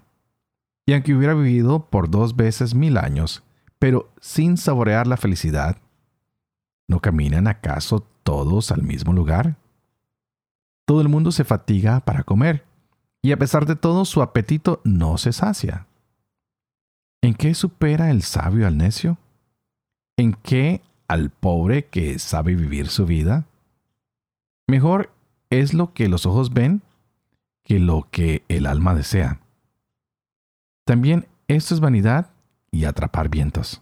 Y 0.87 0.93
aunque 0.93 1.13
hubiera 1.13 1.33
vivido 1.33 1.85
por 1.85 2.09
dos 2.09 2.35
veces 2.35 2.73
mil 2.73 2.97
años, 2.97 3.44
pero 3.79 4.11
sin 4.19 4.57
saborear 4.57 5.07
la 5.07 5.17
felicidad, 5.17 5.77
¿no 6.87 6.99
caminan 6.99 7.47
acaso 7.47 8.05
todos 8.23 8.71
al 8.71 8.83
mismo 8.83 9.13
lugar? 9.13 9.57
Todo 10.85 11.01
el 11.01 11.09
mundo 11.09 11.31
se 11.31 11.43
fatiga 11.43 11.99
para 12.01 12.23
comer, 12.23 12.65
y 13.21 13.31
a 13.31 13.37
pesar 13.37 13.65
de 13.65 13.75
todo 13.75 14.05
su 14.05 14.21
apetito 14.21 14.81
no 14.83 15.17
se 15.17 15.33
sacia. 15.33 15.87
¿En 17.21 17.33
qué 17.33 17.55
supera 17.55 18.11
el 18.11 18.21
sabio 18.21 18.67
al 18.67 18.77
necio? 18.77 19.17
¿En 20.15 20.33
qué 20.33 20.81
al 21.07 21.31
pobre 21.31 21.87
que 21.87 22.19
sabe 22.19 22.55
vivir 22.55 22.87
su 22.87 23.05
vida? 23.05 23.45
Mejor 24.67 25.11
es 25.49 25.73
lo 25.73 25.93
que 25.93 26.07
los 26.07 26.25
ojos 26.25 26.53
ven 26.53 26.83
que 27.63 27.79
lo 27.79 28.07
que 28.11 28.43
el 28.47 28.67
alma 28.67 28.93
desea. 28.93 29.41
También 30.85 31.27
esto 31.47 31.73
es 31.73 31.79
vanidad 31.79 32.29
y 32.75 32.83
atrapar 32.83 33.29
vientos. 33.29 33.81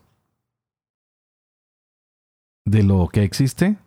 De 2.65 2.83
lo 2.83 3.09
que 3.09 3.23
existe, 3.23 3.77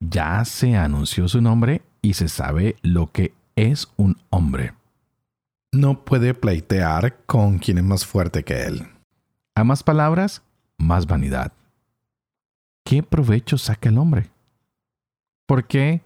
ya 0.00 0.44
se 0.46 0.76
anunció 0.76 1.28
su 1.28 1.42
nombre 1.42 1.82
y 2.00 2.14
se 2.14 2.28
sabe 2.28 2.76
lo 2.80 3.12
que 3.12 3.34
es 3.54 3.88
un 3.96 4.16
hombre. 4.30 4.72
No 5.72 6.04
puede 6.04 6.32
pleitear 6.32 7.18
con 7.26 7.58
quien 7.58 7.78
es 7.78 7.84
más 7.84 8.06
fuerte 8.06 8.44
que 8.44 8.62
él. 8.62 8.88
A 9.54 9.62
más 9.62 9.82
palabras, 9.82 10.42
más 10.78 11.06
vanidad. 11.06 11.52
¿Qué 12.84 13.02
provecho 13.02 13.58
saca 13.58 13.90
el 13.90 13.98
hombre? 13.98 14.30
Porque, 15.46 16.02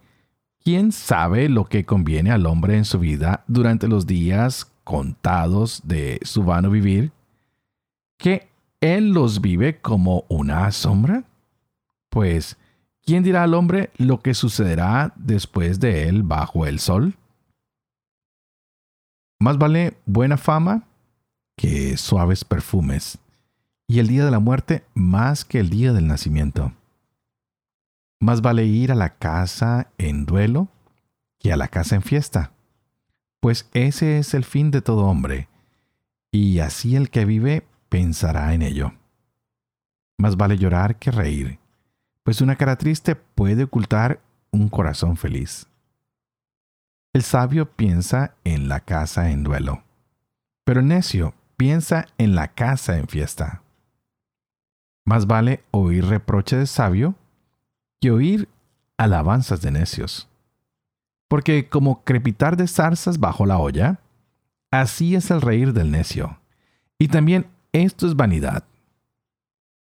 ¿quién 0.59 0.91
sabe 0.91 1.49
lo 1.49 1.67
que 1.67 1.85
conviene 1.85 2.33
al 2.33 2.47
hombre 2.47 2.77
en 2.77 2.85
su 2.85 2.99
vida 2.99 3.45
durante 3.47 3.87
los 3.87 4.07
días 4.07 4.73
contados 4.83 5.83
de 5.85 6.19
su 6.23 6.43
vano 6.43 6.71
vivir, 6.71 7.13
que 8.21 8.49
Él 8.81 9.11
los 9.11 9.41
vive 9.41 9.81
como 9.81 10.25
una 10.29 10.71
sombra? 10.71 11.25
Pues, 12.09 12.57
¿quién 13.03 13.23
dirá 13.23 13.43
al 13.43 13.55
hombre 13.55 13.91
lo 13.97 14.21
que 14.21 14.35
sucederá 14.35 15.13
después 15.17 15.81
de 15.81 16.09
él 16.09 16.23
bajo 16.23 16.67
el 16.67 16.79
sol? 16.79 17.17
Más 19.39 19.59
vale 19.59 19.97
buena 20.07 20.37
fama 20.37 20.85
que 21.57 21.97
suaves 21.97 22.45
perfumes, 22.45 23.19
y 23.87 23.99
el 23.99 24.09
día 24.09 24.25
de 24.25 24.31
la 24.31 24.39
muerte 24.39 24.85
más 24.95 25.45
que 25.45 25.61
el 25.61 25.71
día 25.71 25.93
del 25.93 26.07
nacimiento. 26.07 26.73
Más 28.21 28.43
vale 28.43 28.65
ir 28.65 28.93
a 28.93 28.95
la 28.95 29.17
casa 29.17 29.91
en 29.99 30.27
duelo 30.27 30.69
que 31.39 31.53
a 31.53 31.57
la 31.57 31.69
casa 31.69 31.97
en 31.97 32.03
fiesta 32.03 32.53
pues 33.41 33.69
ese 33.73 34.19
es 34.19 34.35
el 34.35 34.45
fin 34.45 34.71
de 34.71 34.83
todo 34.83 35.07
hombre, 35.07 35.49
y 36.31 36.61
así 36.61 36.95
el 36.95 37.11
que 37.11 37.25
vive 37.25 37.65
pensará 37.91 38.55
en 38.55 38.63
ello. 38.63 38.95
Más 40.19 40.37
vale 40.37 40.57
llorar 40.57 40.97
que 40.97 41.11
reír, 41.11 41.59
pues 42.23 42.41
una 42.41 42.57
cara 42.57 42.77
triste 42.77 43.15
puede 43.17 43.65
ocultar 43.65 44.21
un 44.51 44.69
corazón 44.71 45.19
feliz. 45.19 45.67
El 47.13 47.23
sabio 47.23 47.71
piensa 47.71 48.37
en 48.45 48.69
la 48.69 48.81
casa 48.81 49.31
en 49.31 49.43
duelo, 49.43 49.83
pero 50.65 50.81
el 50.81 50.87
necio 50.87 51.35
piensa 51.57 52.07
en 52.17 52.35
la 52.35 52.49
casa 52.49 52.97
en 52.97 53.09
fiesta. 53.09 53.63
Más 55.05 55.27
vale 55.27 55.65
oír 55.73 56.07
reproche 56.07 56.57
de 56.57 56.67
sabio 56.67 57.17
que 58.01 58.13
oír 58.13 58.49
alabanzas 58.97 59.61
de 59.61 59.73
necios. 59.73 60.29
Porque 61.29 61.69
como 61.69 62.05
crepitar 62.05 62.57
de 62.57 62.69
zarzas 62.69 63.19
bajo 63.19 63.47
la 63.47 63.59
olla, 63.59 64.01
así 64.71 65.15
es 65.15 65.31
el 65.31 65.41
reír 65.41 65.73
del 65.73 65.91
necio. 65.91 66.39
Y 66.99 67.09
también 67.09 67.47
esto 67.73 68.07
es 68.07 68.17
vanidad. 68.17 68.65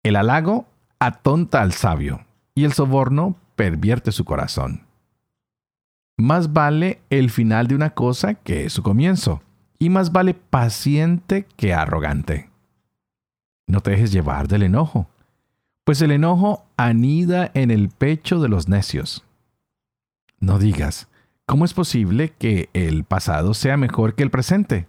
El 0.02 0.16
halago 0.16 0.66
atonta 0.98 1.62
al 1.62 1.72
sabio, 1.72 2.24
y 2.54 2.64
el 2.64 2.72
soborno 2.72 3.36
pervierte 3.56 4.12
su 4.12 4.24
corazón. 4.24 4.86
Más 6.16 6.52
vale 6.52 7.00
el 7.10 7.30
final 7.30 7.66
de 7.66 7.74
una 7.74 7.90
cosa 7.90 8.34
que 8.34 8.68
su 8.70 8.82
comienzo, 8.82 9.42
y 9.78 9.90
más 9.90 10.12
vale 10.12 10.34
paciente 10.34 11.46
que 11.56 11.74
arrogante. 11.74 12.50
No 13.66 13.80
te 13.80 13.92
dejes 13.92 14.12
llevar 14.12 14.48
del 14.48 14.62
enojo, 14.62 15.08
pues 15.84 16.02
el 16.02 16.12
enojo 16.12 16.64
anida 16.76 17.50
en 17.54 17.70
el 17.70 17.88
pecho 17.88 18.40
de 18.40 18.48
los 18.48 18.68
necios. 18.68 19.24
No 20.38 20.58
digas, 20.58 21.08
¿Cómo 21.52 21.64
es 21.64 21.74
posible 21.74 22.32
que 22.38 22.70
el 22.72 23.04
pasado 23.04 23.52
sea 23.52 23.76
mejor 23.76 24.14
que 24.14 24.22
el 24.22 24.30
presente? 24.30 24.86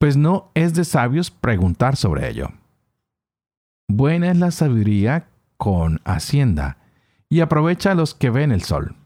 Pues 0.00 0.16
no 0.16 0.50
es 0.54 0.72
de 0.72 0.86
sabios 0.86 1.30
preguntar 1.30 1.94
sobre 1.94 2.30
ello. 2.30 2.48
Buena 3.86 4.30
es 4.30 4.38
la 4.38 4.50
sabiduría 4.50 5.28
con 5.58 6.00
hacienda, 6.04 6.78
y 7.28 7.40
aprovecha 7.40 7.92
a 7.92 7.94
los 7.94 8.14
que 8.14 8.30
ven 8.30 8.50
el 8.50 8.62
sol. 8.62 8.96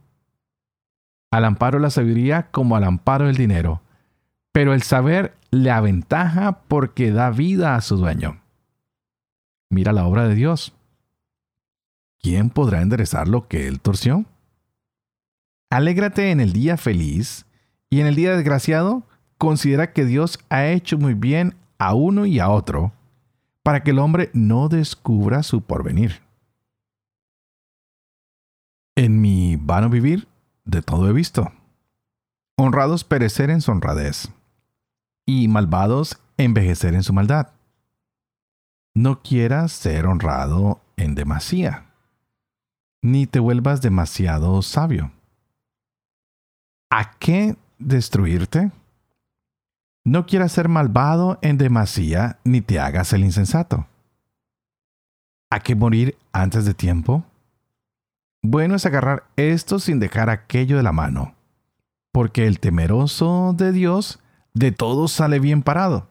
Al 1.33 1.47
amparo 1.47 1.81
la 1.81 1.91
sabiduría 1.91 2.49
como 2.53 2.77
al 2.77 2.85
amparo 2.85 3.29
el 3.29 3.37
dinero, 3.37 3.83
pero 4.53 4.73
el 4.73 4.83
saber 4.83 5.35
le 5.51 5.73
aventaja 5.73 6.61
porque 6.69 7.11
da 7.11 7.31
vida 7.31 7.75
a 7.75 7.81
su 7.81 7.97
dueño. 7.97 8.41
Mira 9.71 9.93
la 9.93 10.07
obra 10.07 10.29
de 10.29 10.37
Dios. 10.37 10.77
¿Quién 12.21 12.51
podrá 12.51 12.83
enderezar 12.83 13.27
lo 13.27 13.49
que 13.49 13.67
él 13.67 13.81
torció? 13.81 14.27
Alégrate 15.71 16.31
en 16.31 16.39
el 16.39 16.53
día 16.53 16.77
feliz 16.77 17.47
y 17.91 18.01
en 18.01 18.07
el 18.07 18.15
día 18.15 18.37
desgraciado 18.37 19.09
considera 19.45 19.93
que 19.93 20.05
Dios 20.05 20.39
ha 20.49 20.67
hecho 20.67 20.99
muy 20.99 21.15
bien 21.15 21.55
a 21.79 21.95
uno 21.95 22.27
y 22.27 22.39
a 22.39 22.51
otro 22.51 22.93
para 23.63 23.83
que 23.83 23.91
el 23.91 23.99
hombre 23.99 24.31
no 24.33 24.69
descubra 24.69 25.43
su 25.43 25.63
porvenir. 25.63 26.23
En 28.97 29.21
mi 29.21 29.57
vano 29.57 29.89
vivir, 29.89 30.29
de 30.65 30.83
todo 30.83 31.09
he 31.09 31.13
visto. 31.13 31.53
Honrados 32.57 33.05
perecer 33.05 33.51
en 33.51 33.61
su 33.61 33.73
honradez 33.73 34.29
y 35.27 35.49
malvados 35.49 36.19
envejecer 36.37 36.95
en 36.95 37.03
su 37.03 37.13
maldad. 37.13 37.49
No 38.95 39.23
quieras 39.23 39.73
ser 39.73 40.07
honrado 40.07 40.81
en 40.97 41.15
demasía, 41.15 41.87
ni 43.03 43.27
te 43.27 43.41
vuelvas 43.41 43.83
demasiado 43.83 44.63
sabio 44.63 45.11
¿A 46.97 47.11
qué 47.19 47.57
destruirte? 47.81 48.71
No 50.07 50.27
quieras 50.27 50.53
ser 50.53 50.69
malvado 50.69 51.39
en 51.41 51.57
demasía, 51.57 52.39
ni 52.45 52.61
te 52.61 52.79
hagas 52.79 53.15
el 53.15 53.25
insensato. 53.25 53.87
¿A 55.51 55.61
qué 55.61 55.75
morir 55.75 56.19
antes 56.31 56.67
de 56.67 56.75
tiempo? 56.75 57.25
Bueno 58.43 58.75
es 58.75 58.85
agarrar 58.85 59.25
esto 59.37 59.79
sin 59.79 60.01
dejar 60.01 60.29
aquello 60.29 60.77
de 60.77 60.83
la 60.83 60.93
mano, 60.93 61.35
porque 62.13 62.47
el 62.47 62.61
temeroso 62.61 63.55
de 63.57 63.73
Dios 63.73 64.21
de 64.53 64.73
todo 64.73 65.09
sale 65.09 65.41
bien 65.41 65.63
parado. 65.63 66.09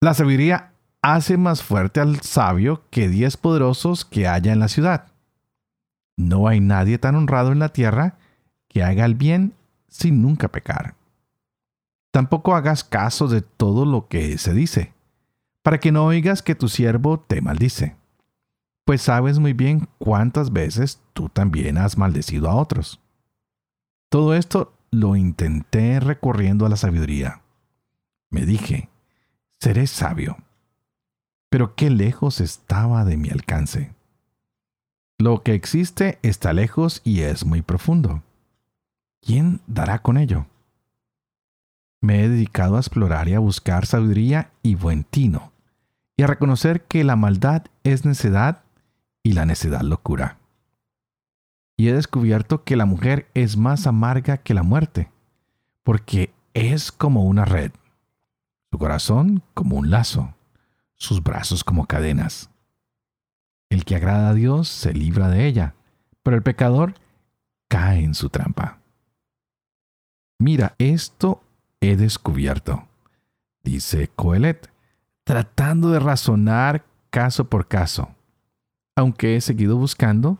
La 0.00 0.14
sabiduría 0.14 0.70
hace 1.02 1.36
más 1.36 1.64
fuerte 1.64 1.98
al 1.98 2.20
sabio 2.20 2.84
que 2.90 3.08
diez 3.08 3.36
poderosos 3.36 4.04
que 4.04 4.28
haya 4.28 4.52
en 4.52 4.60
la 4.60 4.68
ciudad. 4.68 5.08
No 6.16 6.46
hay 6.46 6.60
nadie 6.60 6.98
tan 6.98 7.16
honrado 7.16 7.50
en 7.50 7.58
la 7.58 7.70
tierra 7.70 8.18
que 8.68 8.84
haga 8.84 9.04
el 9.04 9.16
bien 9.16 9.54
sin 9.88 10.22
nunca 10.22 10.46
pecar. 10.46 10.94
Tampoco 12.12 12.54
hagas 12.54 12.84
caso 12.84 13.26
de 13.26 13.40
todo 13.42 13.84
lo 13.84 14.06
que 14.06 14.38
se 14.38 14.52
dice, 14.52 14.92
para 15.62 15.80
que 15.80 15.90
no 15.90 16.04
oigas 16.04 16.42
que 16.42 16.54
tu 16.54 16.68
siervo 16.68 17.18
te 17.18 17.40
maldice, 17.40 17.96
pues 18.84 19.00
sabes 19.02 19.38
muy 19.38 19.54
bien 19.54 19.88
cuántas 19.98 20.52
veces 20.52 21.00
tú 21.14 21.28
también 21.28 21.78
has 21.78 21.96
maldecido 21.96 22.50
a 22.50 22.54
otros. 22.54 23.00
Todo 24.10 24.34
esto 24.34 24.74
lo 24.90 25.16
intenté 25.16 26.00
recurriendo 26.00 26.66
a 26.66 26.68
la 26.68 26.76
sabiduría. 26.76 27.40
Me 28.30 28.44
dije, 28.44 28.90
seré 29.58 29.86
sabio. 29.86 30.36
Pero 31.48 31.74
qué 31.74 31.88
lejos 31.88 32.40
estaba 32.40 33.04
de 33.04 33.16
mi 33.16 33.30
alcance. 33.30 33.94
Lo 35.18 35.42
que 35.42 35.54
existe 35.54 36.18
está 36.22 36.52
lejos 36.52 37.00
y 37.04 37.20
es 37.20 37.46
muy 37.46 37.62
profundo. 37.62 38.22
¿Quién 39.22 39.60
dará 39.66 40.00
con 40.00 40.18
ello? 40.18 40.46
Me 42.02 42.24
he 42.24 42.28
dedicado 42.28 42.76
a 42.76 42.80
explorar 42.80 43.28
y 43.28 43.34
a 43.34 43.38
buscar 43.38 43.86
sabiduría 43.86 44.50
y 44.62 44.74
buen 44.74 45.04
tino, 45.04 45.52
y 46.16 46.24
a 46.24 46.26
reconocer 46.26 46.82
que 46.82 47.04
la 47.04 47.14
maldad 47.14 47.62
es 47.84 48.04
necedad 48.04 48.64
y 49.22 49.32
la 49.32 49.46
necedad 49.46 49.82
locura. 49.82 50.38
Y 51.76 51.88
he 51.88 51.94
descubierto 51.94 52.64
que 52.64 52.74
la 52.74 52.86
mujer 52.86 53.30
es 53.34 53.56
más 53.56 53.86
amarga 53.86 54.38
que 54.38 54.52
la 54.52 54.64
muerte, 54.64 55.12
porque 55.84 56.34
es 56.54 56.90
como 56.90 57.24
una 57.24 57.44
red, 57.44 57.70
su 58.72 58.78
corazón 58.78 59.44
como 59.54 59.76
un 59.76 59.90
lazo, 59.90 60.34
sus 60.96 61.22
brazos 61.22 61.62
como 61.62 61.86
cadenas. 61.86 62.50
El 63.70 63.84
que 63.84 63.94
agrada 63.94 64.30
a 64.30 64.34
Dios 64.34 64.68
se 64.68 64.92
libra 64.92 65.28
de 65.28 65.46
ella, 65.46 65.76
pero 66.24 66.36
el 66.36 66.42
pecador 66.42 66.94
cae 67.68 68.02
en 68.02 68.14
su 68.14 68.28
trampa. 68.28 68.80
Mira, 70.38 70.74
esto 70.78 71.42
he 71.82 71.96
descubierto, 71.96 72.86
dice 73.64 74.08
Coelet, 74.14 74.70
tratando 75.24 75.90
de 75.90 75.98
razonar 75.98 76.84
caso 77.10 77.50
por 77.50 77.66
caso. 77.66 78.14
Aunque 78.94 79.34
he 79.34 79.40
seguido 79.40 79.76
buscando, 79.76 80.38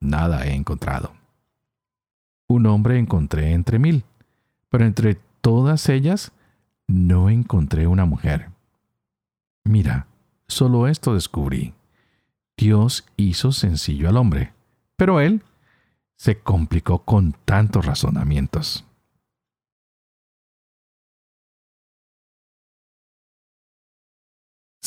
nada 0.00 0.46
he 0.46 0.54
encontrado. 0.54 1.14
Un 2.46 2.66
hombre 2.66 2.98
encontré 2.98 3.52
entre 3.52 3.78
mil, 3.78 4.04
pero 4.68 4.84
entre 4.84 5.18
todas 5.40 5.88
ellas 5.88 6.32
no 6.86 7.30
encontré 7.30 7.86
una 7.86 8.04
mujer. 8.04 8.50
Mira, 9.64 10.06
solo 10.46 10.88
esto 10.88 11.14
descubrí. 11.14 11.72
Dios 12.54 13.06
hizo 13.16 13.52
sencillo 13.52 14.10
al 14.10 14.18
hombre, 14.18 14.52
pero 14.96 15.20
él 15.20 15.42
se 16.16 16.38
complicó 16.38 16.98
con 16.98 17.32
tantos 17.46 17.86
razonamientos. 17.86 18.84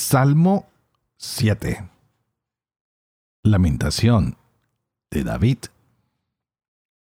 Salmo 0.08 0.68
7 1.18 1.90
Lamentación 3.42 4.38
de 5.10 5.24
David 5.24 5.58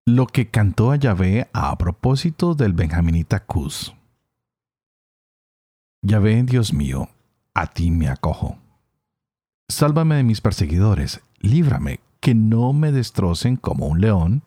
Lo 0.08 0.26
que 0.26 0.50
cantó 0.50 0.90
a 0.90 0.96
Yahvé 0.96 1.48
a 1.54 1.78
propósito 1.78 2.56
del 2.56 2.74
benjaminita 2.74 3.42
Cus. 3.46 3.94
Yahvé, 6.02 6.42
Dios 6.42 6.74
mío, 6.74 7.10
a 7.54 7.68
ti 7.68 7.92
me 7.92 8.10
acojo. 8.10 8.58
Sálvame 9.70 10.16
de 10.16 10.24
mis 10.24 10.42
perseguidores, 10.42 11.22
líbrame, 11.38 12.00
que 12.20 12.34
no 12.34 12.74
me 12.74 12.92
destrocen 12.92 13.56
como 13.56 13.86
un 13.86 14.02
león 14.02 14.42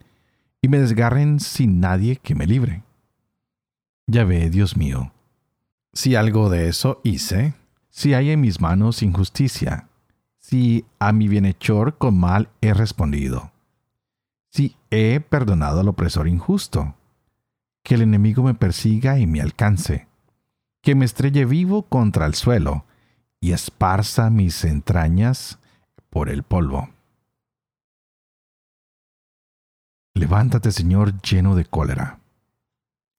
y 0.61 0.67
me 0.67 0.79
desgarren 0.79 1.39
sin 1.39 1.79
nadie 1.79 2.17
que 2.17 2.35
me 2.35 2.45
libre. 2.45 2.83
Yahvé, 4.07 4.49
Dios 4.49 4.75
mío, 4.75 5.13
si 5.93 6.15
algo 6.15 6.49
de 6.49 6.67
eso 6.67 6.99
hice, 7.05 7.53
si 7.99 8.13
hay 8.13 8.31
en 8.31 8.39
mis 8.39 8.61
manos 8.61 9.03
injusticia, 9.03 9.89
si 10.37 10.85
a 10.99 11.11
mi 11.11 11.27
bienhechor 11.27 11.97
con 11.97 12.17
mal 12.17 12.47
he 12.61 12.73
respondido, 12.73 13.51
si 14.49 14.77
he 14.89 15.19
perdonado 15.19 15.81
al 15.81 15.89
opresor 15.89 16.29
injusto, 16.29 16.95
que 17.83 17.95
el 17.95 18.03
enemigo 18.03 18.41
me 18.41 18.53
persiga 18.53 19.19
y 19.19 19.27
me 19.27 19.41
alcance, 19.41 20.07
que 20.81 20.95
me 20.95 21.03
estrelle 21.03 21.43
vivo 21.43 21.89
contra 21.89 22.25
el 22.25 22.35
suelo 22.35 22.85
y 23.41 23.51
esparza 23.51 24.29
mis 24.29 24.63
entrañas 24.63 25.59
por 26.09 26.29
el 26.29 26.43
polvo. 26.43 26.87
Levántate, 30.13 30.71
Señor, 30.71 31.21
lleno 31.21 31.53
de 31.53 31.65
cólera. 31.65 32.19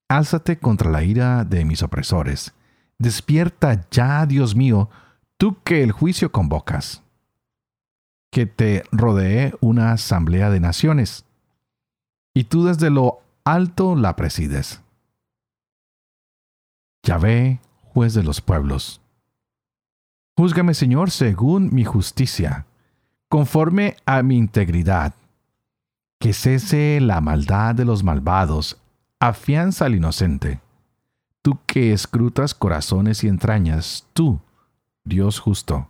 Álzate 0.09 0.59
contra 0.59 0.91
la 0.91 1.05
ira 1.05 1.45
de 1.45 1.67
mis 1.67 1.83
opresores 1.83 2.55
Despierta 3.01 3.89
ya, 3.91 4.27
Dios 4.27 4.55
mío, 4.55 4.91
tú 5.39 5.57
que 5.65 5.83
el 5.83 5.91
juicio 5.91 6.31
convocas. 6.31 7.03
Que 8.31 8.45
te 8.45 8.85
rodee 8.93 9.55
una 9.63 9.93
asamblea 9.93 10.51
de 10.51 10.61
naciones, 10.61 11.25
y 12.35 12.45
tú 12.45 12.67
desde 12.67 12.91
lo 12.91 13.23
alto 13.43 13.97
la 13.97 14.17
presides. 14.17 14.83
Yahvé, 17.03 17.61
juez 17.95 18.13
de 18.13 18.23
los 18.23 18.43
pueblos. 18.43 19.01
Júzgame, 20.37 20.75
Señor, 20.75 21.11
según 21.11 21.75
mi 21.75 21.87
justicia, 21.87 22.67
conforme 23.31 23.97
a 24.05 24.23
mi 24.23 24.37
integridad. 24.37 25.15
Que 26.19 26.35
cese 26.35 27.01
la 27.01 27.23
maldad 27.23 27.75
de 27.75 27.87
los 27.87 28.05
malvados, 28.05 28.79
afianza 29.21 29.87
al 29.87 29.95
inocente 29.95 30.61
tú 31.43 31.59
que 31.67 31.93
escrutas 31.93 32.55
corazones 32.55 33.25
y 33.25 33.29
entrañas, 33.29 34.07
tú, 34.13 34.41
Dios 35.05 35.39
justo. 35.39 35.89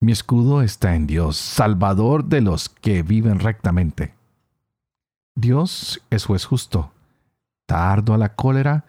Mi 0.00 0.12
escudo 0.12 0.62
está 0.62 0.94
en 0.94 1.06
Dios, 1.06 1.36
Salvador 1.36 2.24
de 2.24 2.40
los 2.40 2.68
que 2.68 3.02
viven 3.02 3.40
rectamente. 3.40 4.14
Dios 5.34 6.02
es 6.10 6.24
juez 6.24 6.44
justo, 6.44 6.92
tardo 7.66 8.14
a 8.14 8.18
la 8.18 8.34
cólera, 8.34 8.84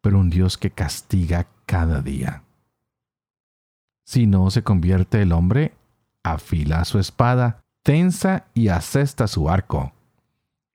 pero 0.00 0.18
un 0.18 0.30
Dios 0.30 0.56
que 0.56 0.70
castiga 0.70 1.46
cada 1.66 2.02
día. 2.02 2.42
Si 4.04 4.26
no 4.26 4.50
se 4.50 4.62
convierte 4.62 5.22
el 5.22 5.32
hombre, 5.32 5.74
afila 6.22 6.84
su 6.84 6.98
espada, 6.98 7.60
tensa 7.82 8.46
y 8.54 8.68
asesta 8.68 9.26
su 9.28 9.48
arco. 9.48 9.92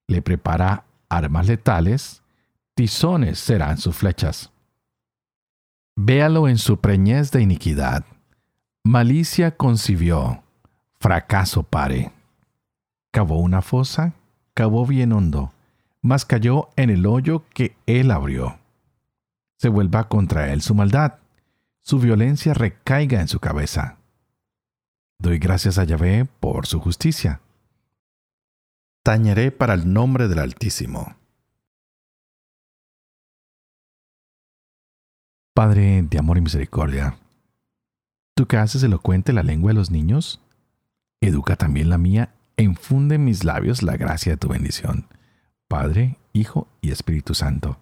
Le 0.08 0.22
prepara 0.22 0.86
armas 1.10 1.48
letales, 1.48 2.24
tizones 2.76 3.40
serán 3.40 3.78
sus 3.78 3.96
flechas. 3.96 4.52
Véalo 5.96 6.50
en 6.50 6.58
su 6.58 6.78
preñez 6.82 7.32
de 7.32 7.42
iniquidad. 7.42 8.06
Malicia 8.84 9.56
concibió, 9.56 10.44
fracaso 11.00 11.64
pare. 11.64 12.12
Cavó 13.12 13.40
una 13.40 13.62
fosa, 13.62 14.14
cavó 14.54 14.86
bien 14.86 15.14
hondo, 15.14 15.54
mas 16.02 16.26
cayó 16.26 16.70
en 16.76 16.90
el 16.90 17.06
hoyo 17.06 17.46
que 17.54 17.78
él 17.86 18.12
abrió. 18.12 18.60
Se 19.58 19.70
vuelva 19.70 20.10
contra 20.10 20.52
él 20.52 20.62
su 20.62 20.76
maldad, 20.76 21.14
su 21.82 22.00
violencia 22.00 22.54
recaiga 22.54 23.22
en 23.22 23.30
su 23.30 23.40
cabeza. 23.40 23.98
Doy 25.18 25.40
gracias 25.40 25.78
a 25.78 25.86
Yahvé 25.86 26.26
por 26.42 26.68
su 26.68 26.82
justicia. 26.82 27.40
Tañeré 29.02 29.52
para 29.52 29.76
el 29.76 29.94
nombre 29.94 30.28
del 30.28 30.40
Altísimo 30.40 31.16
Padre 35.56 36.02
de 36.02 36.20
amor 36.20 36.38
y 36.38 36.42
misericordia, 36.42 37.16
tú 38.34 38.46
que 38.46 38.58
haces 38.58 38.84
elocuente 38.84 39.32
la 39.32 39.42
lengua 39.42 39.70
de 39.70 39.76
los 39.76 39.90
niños, 39.90 40.42
educa 41.22 41.56
también 41.56 41.88
la 41.88 41.98
mía 41.98 42.34
e 42.58 42.64
infunde 42.64 43.16
en 43.16 43.24
mis 43.24 43.46
labios 43.46 43.82
la 43.82 43.96
gracia 43.96 44.34
de 44.34 44.38
tu 44.38 44.50
bendición, 44.50 45.08
Padre, 45.70 46.18
Hijo 46.34 46.68
y 46.82 46.92
Espíritu 46.92 47.36
Santo. 47.36 47.78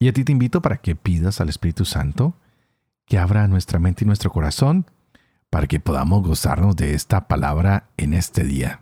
Y 0.00 0.08
a 0.08 0.12
ti 0.12 0.24
te 0.24 0.32
invito 0.32 0.62
para 0.62 0.78
que 0.78 0.96
pidas 0.96 1.40
al 1.40 1.48
Espíritu 1.48 1.84
Santo 1.84 2.34
que 3.06 3.18
abra 3.18 3.46
nuestra 3.46 3.78
mente 3.78 4.02
y 4.02 4.08
nuestro 4.08 4.32
corazón 4.32 4.84
para 5.50 5.68
que 5.68 5.78
podamos 5.78 6.26
gozarnos 6.26 6.74
de 6.74 6.94
esta 6.94 7.28
palabra 7.28 7.86
en 7.96 8.14
este 8.14 8.42
día. 8.42 8.80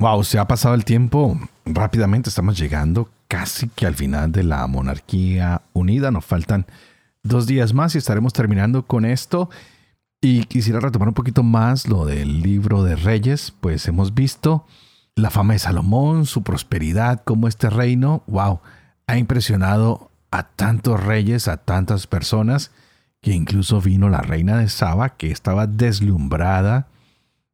Wow, 0.00 0.24
se 0.24 0.40
ha 0.40 0.48
pasado 0.48 0.74
el 0.74 0.84
tiempo 0.84 1.38
rápidamente, 1.64 2.30
estamos 2.30 2.58
llegando 2.58 3.08
casi 3.30 3.68
que 3.68 3.86
al 3.86 3.94
final 3.94 4.32
de 4.32 4.42
la 4.42 4.66
monarquía 4.66 5.62
unida. 5.72 6.10
Nos 6.10 6.24
faltan 6.24 6.66
dos 7.22 7.46
días 7.46 7.72
más 7.72 7.94
y 7.94 7.98
estaremos 7.98 8.32
terminando 8.32 8.86
con 8.86 9.04
esto. 9.04 9.48
Y 10.20 10.44
quisiera 10.44 10.80
retomar 10.80 11.08
un 11.08 11.14
poquito 11.14 11.44
más 11.44 11.86
lo 11.86 12.04
del 12.04 12.42
libro 12.42 12.82
de 12.82 12.96
Reyes, 12.96 13.54
pues 13.60 13.86
hemos 13.86 14.14
visto 14.14 14.66
la 15.14 15.30
fama 15.30 15.52
de 15.52 15.60
Salomón, 15.60 16.26
su 16.26 16.42
prosperidad, 16.42 17.22
como 17.24 17.46
este 17.46 17.70
reino, 17.70 18.22
wow, 18.26 18.60
ha 19.06 19.16
impresionado 19.16 20.10
a 20.30 20.42
tantos 20.42 21.02
reyes, 21.02 21.46
a 21.48 21.56
tantas 21.58 22.06
personas, 22.06 22.72
que 23.22 23.32
incluso 23.32 23.80
vino 23.80 24.08
la 24.08 24.22
reina 24.22 24.58
de 24.58 24.68
Saba, 24.68 25.10
que 25.10 25.30
estaba 25.30 25.66
deslumbrada 25.66 26.88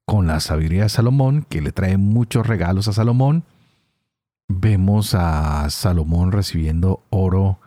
con 0.07 0.27
la 0.27 0.41
sabiduría 0.41 0.85
de 0.85 0.89
Salomón, 0.89 1.47
que 1.49 1.61
le 1.61 1.73
trae 1.73 1.99
muchos 1.99 2.47
regalos 2.47 2.89
a 2.89 2.93
Salomón, 2.93 3.45
Vemos 4.49 5.15
a 5.15 5.69
Salomón 5.71 6.33
recibiendo 6.33 7.03
oro 7.11 7.59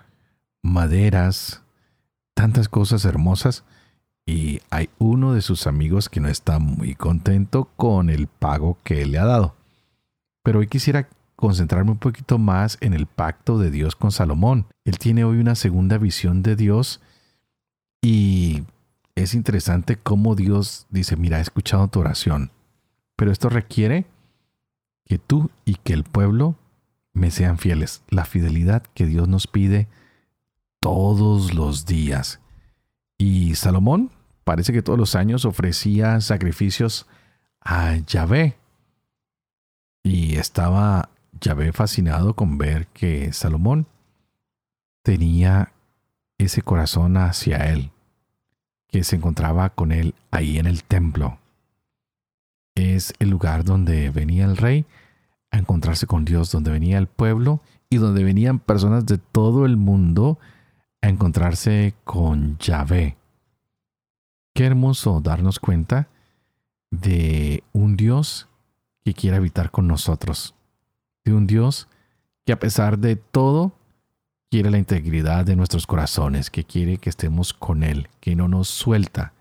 maderas, 0.61 1.61
tantas 2.33 2.69
cosas 2.69 3.05
hermosas. 3.05 3.63
Y 4.25 4.61
hay 4.69 4.89
uno 4.99 5.33
de 5.33 5.41
sus 5.41 5.65
amigos 5.67 6.07
que 6.07 6.19
no 6.19 6.29
está 6.29 6.59
muy 6.59 6.95
contento 6.95 7.69
con 7.75 8.09
el 8.09 8.27
pago 8.27 8.77
que 8.83 9.01
él 9.01 9.11
le 9.11 9.19
ha 9.19 9.25
dado. 9.25 9.55
Pero 10.43 10.59
hoy 10.59 10.67
quisiera 10.67 11.09
concentrarme 11.35 11.91
un 11.91 11.97
poquito 11.97 12.37
más 12.37 12.77
en 12.81 12.93
el 12.93 13.07
pacto 13.07 13.57
de 13.57 13.71
Dios 13.71 13.95
con 13.95 14.11
Salomón. 14.11 14.65
Él 14.85 14.99
tiene 14.99 15.23
hoy 15.23 15.39
una 15.39 15.55
segunda 15.55 15.97
visión 15.97 16.43
de 16.43 16.55
Dios 16.55 17.01
y 18.01 18.63
es 19.15 19.33
interesante 19.33 19.97
cómo 19.97 20.35
Dios 20.35 20.85
dice, 20.89 21.15
mira, 21.15 21.39
he 21.39 21.41
escuchado 21.41 21.87
tu 21.87 21.99
oración, 21.99 22.51
pero 23.15 23.31
esto 23.31 23.49
requiere 23.49 24.05
que 25.05 25.17
tú 25.17 25.49
y 25.65 25.75
que 25.75 25.93
el 25.93 26.03
pueblo 26.03 26.55
me 27.13 27.31
sean 27.31 27.57
fieles. 27.57 28.03
La 28.09 28.25
fidelidad 28.25 28.83
que 28.93 29.05
Dios 29.05 29.27
nos 29.27 29.47
pide 29.47 29.87
todos 30.79 31.53
los 31.53 31.85
días. 31.85 32.39
Y 33.17 33.55
Salomón 33.55 34.11
parece 34.43 34.73
que 34.73 34.81
todos 34.81 34.97
los 34.97 35.15
años 35.15 35.45
ofrecía 35.45 36.21
sacrificios 36.21 37.05
a 37.61 37.95
Yahvé. 37.97 38.55
Y 40.03 40.37
estaba 40.37 41.09
Yahvé 41.41 41.73
fascinado 41.73 42.33
con 42.33 42.57
ver 42.57 42.87
que 42.87 43.33
Salomón 43.33 43.87
tenía 45.03 45.73
ese 46.37 46.61
corazón 46.61 47.17
hacia 47.17 47.69
él, 47.69 47.91
que 48.87 49.03
se 49.03 49.17
encontraba 49.17 49.69
con 49.69 49.91
él 49.91 50.15
ahí 50.31 50.57
en 50.57 50.65
el 50.65 50.83
templo. 50.83 51.37
Es 52.75 53.13
el 53.19 53.29
lugar 53.29 53.65
donde 53.65 54.09
venía 54.09 54.45
el 54.45 54.55
rey 54.55 54.85
a 55.51 55.57
encontrarse 55.57 56.07
con 56.07 56.25
Dios, 56.25 56.51
donde 56.51 56.71
venía 56.71 56.97
el 56.97 57.07
pueblo 57.07 57.61
y 57.89 57.97
donde 57.97 58.23
venían 58.23 58.59
personas 58.59 59.05
de 59.05 59.17
todo 59.17 59.65
el 59.65 59.77
mundo 59.77 60.39
a 61.01 61.09
encontrarse 61.09 61.95
con 62.03 62.57
Yahvé. 62.59 63.17
Qué 64.53 64.65
hermoso 64.65 65.21
darnos 65.21 65.59
cuenta 65.59 66.07
de 66.91 67.63
un 67.73 67.95
Dios 67.95 68.47
que 69.03 69.13
quiere 69.13 69.37
habitar 69.37 69.71
con 69.71 69.87
nosotros, 69.87 70.55
de 71.23 71.33
un 71.33 71.47
Dios 71.47 71.87
que 72.45 72.53
a 72.53 72.59
pesar 72.59 72.99
de 72.99 73.15
todo 73.15 73.73
quiere 74.49 74.71
la 74.71 74.79
integridad 74.79 75.45
de 75.45 75.55
nuestros 75.55 75.85
corazones, 75.85 76.49
que 76.49 76.63
quiere 76.63 76.97
que 76.97 77.09
estemos 77.09 77.53
con 77.53 77.83
Él, 77.83 78.09
que 78.19 78.35
no 78.35 78.47
nos 78.47 78.67
suelta, 78.67 79.33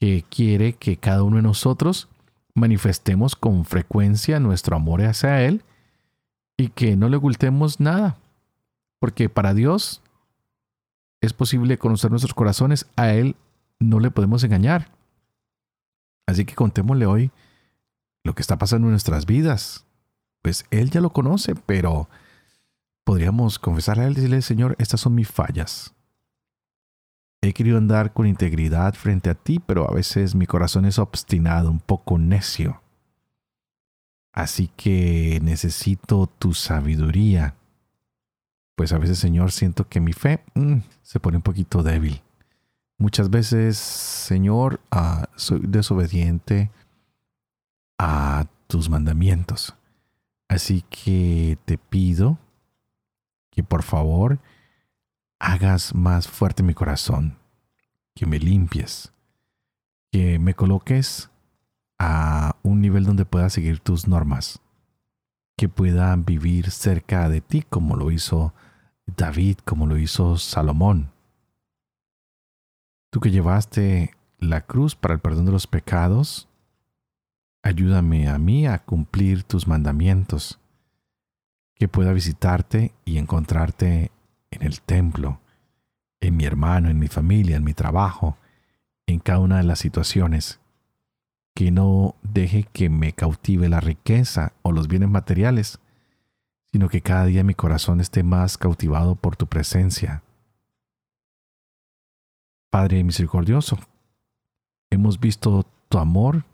que 0.00 0.24
quiere 0.28 0.74
que 0.74 0.96
cada 0.96 1.22
uno 1.22 1.36
de 1.36 1.42
nosotros 1.42 2.08
manifestemos 2.54 3.36
con 3.36 3.64
frecuencia 3.64 4.40
nuestro 4.40 4.76
amor 4.76 5.02
hacia 5.02 5.42
Él 5.42 5.62
y 6.56 6.68
que 6.68 6.96
no 6.96 7.08
le 7.08 7.16
ocultemos 7.16 7.80
nada, 7.80 8.16
porque 9.00 9.28
para 9.28 9.54
Dios 9.54 10.02
es 11.20 11.32
posible 11.32 11.78
conocer 11.78 12.10
nuestros 12.10 12.34
corazones, 12.34 12.86
a 12.96 13.10
Él 13.10 13.36
no 13.80 13.98
le 13.98 14.10
podemos 14.10 14.44
engañar. 14.44 14.90
Así 16.26 16.44
que 16.44 16.54
contémosle 16.54 17.06
hoy 17.06 17.30
lo 18.22 18.34
que 18.34 18.42
está 18.42 18.56
pasando 18.56 18.86
en 18.86 18.92
nuestras 18.92 19.26
vidas. 19.26 19.84
Pues 20.42 20.64
Él 20.70 20.90
ya 20.90 21.00
lo 21.00 21.10
conoce, 21.10 21.54
pero 21.54 22.08
podríamos 23.04 23.58
confesar 23.58 23.98
a 23.98 24.06
Él 24.06 24.12
y 24.12 24.16
decirle, 24.16 24.42
Señor, 24.42 24.76
estas 24.78 25.00
son 25.00 25.14
mis 25.14 25.28
fallas. 25.28 25.94
He 27.44 27.52
querido 27.52 27.78
andar 27.78 28.12
con 28.12 28.26
integridad 28.26 28.94
frente 28.94 29.30
a 29.30 29.34
ti, 29.34 29.60
pero 29.60 29.88
a 29.88 29.94
veces 29.94 30.34
mi 30.34 30.46
corazón 30.46 30.84
es 30.86 30.98
obstinado, 30.98 31.70
un 31.70 31.80
poco 31.80 32.18
necio. 32.18 32.80
Así 34.32 34.68
que 34.76 35.40
necesito 35.42 36.26
tu 36.38 36.54
sabiduría 36.54 37.54
pues 38.74 38.92
a 38.92 38.98
veces, 38.98 39.18
Señor, 39.18 39.52
siento 39.52 39.88
que 39.88 40.00
mi 40.00 40.12
fe 40.12 40.42
mm, 40.54 40.78
se 41.02 41.20
pone 41.20 41.36
un 41.36 41.42
poquito 41.42 41.82
débil. 41.82 42.22
Muchas 42.98 43.30
veces, 43.30 43.76
Señor, 43.76 44.80
ah, 44.90 45.28
soy 45.36 45.60
desobediente 45.62 46.70
a 47.98 48.46
tus 48.66 48.90
mandamientos. 48.90 49.74
Así 50.48 50.84
que 50.90 51.58
te 51.64 51.78
pido 51.78 52.38
que 53.50 53.62
por 53.62 53.82
favor 53.82 54.38
hagas 55.44 55.94
más 55.94 56.26
fuerte 56.26 56.62
mi 56.62 56.72
corazón, 56.72 57.36
que 58.14 58.24
me 58.24 58.38
limpies, 58.38 59.12
que 60.10 60.38
me 60.38 60.54
coloques 60.54 61.30
a 61.98 62.56
un 62.62 62.80
nivel 62.80 63.04
donde 63.04 63.26
pueda 63.26 63.50
seguir 63.50 63.78
tus 63.80 64.08
normas, 64.08 64.60
que 65.56 65.68
pueda 65.68 66.16
vivir 66.16 66.70
cerca 66.70 67.28
de 67.28 67.42
ti 67.42 67.62
como 67.62 67.94
lo 67.94 68.10
hizo 68.10 68.54
David 69.06 69.58
como 69.66 69.86
lo 69.86 69.98
hizo 69.98 70.38
Salomón. 70.38 71.12
Tú 73.10 73.20
que 73.20 73.30
llevaste 73.30 74.14
la 74.38 74.62
cruz 74.62 74.96
para 74.96 75.12
el 75.12 75.20
perdón 75.20 75.44
de 75.44 75.52
los 75.52 75.66
pecados, 75.66 76.48
ayúdame 77.62 78.28
a 78.28 78.38
mí 78.38 78.66
a 78.66 78.78
cumplir 78.78 79.44
tus 79.44 79.68
mandamientos, 79.68 80.58
que 81.74 81.86
pueda 81.86 82.14
visitarte 82.14 82.94
y 83.04 83.18
encontrarte 83.18 84.10
en 84.54 84.62
el 84.62 84.80
templo, 84.80 85.40
en 86.20 86.36
mi 86.36 86.44
hermano, 86.44 86.88
en 86.88 86.98
mi 86.98 87.08
familia, 87.08 87.56
en 87.56 87.64
mi 87.64 87.74
trabajo, 87.74 88.38
en 89.06 89.20
cada 89.20 89.40
una 89.40 89.58
de 89.58 89.64
las 89.64 89.78
situaciones, 89.78 90.60
que 91.54 91.70
no 91.70 92.16
deje 92.22 92.64
que 92.72 92.88
me 92.88 93.12
cautive 93.12 93.68
la 93.68 93.80
riqueza 93.80 94.52
o 94.62 94.72
los 94.72 94.88
bienes 94.88 95.08
materiales, 95.08 95.78
sino 96.72 96.88
que 96.88 97.02
cada 97.02 97.26
día 97.26 97.44
mi 97.44 97.54
corazón 97.54 98.00
esté 98.00 98.22
más 98.22 98.58
cautivado 98.58 99.14
por 99.14 99.36
tu 99.36 99.46
presencia. 99.46 100.22
Padre 102.70 103.04
misericordioso, 103.04 103.78
hemos 104.90 105.20
visto 105.20 105.64
tu 105.88 105.98
amor 105.98 106.44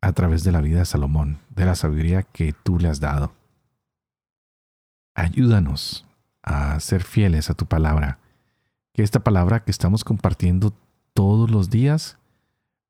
a 0.00 0.12
través 0.12 0.44
de 0.44 0.52
la 0.52 0.60
vida 0.60 0.80
de 0.80 0.84
Salomón, 0.84 1.40
de 1.50 1.64
la 1.64 1.74
sabiduría 1.74 2.22
que 2.22 2.52
tú 2.52 2.78
le 2.78 2.88
has 2.88 3.00
dado. 3.00 3.32
Ayúdanos 5.16 6.06
a 6.44 6.78
ser 6.78 7.02
fieles 7.02 7.50
a 7.50 7.54
tu 7.54 7.66
palabra, 7.66 8.18
que 8.92 9.02
esta 9.02 9.20
palabra 9.20 9.64
que 9.64 9.70
estamos 9.70 10.04
compartiendo 10.04 10.72
todos 11.14 11.50
los 11.50 11.70
días 11.70 12.18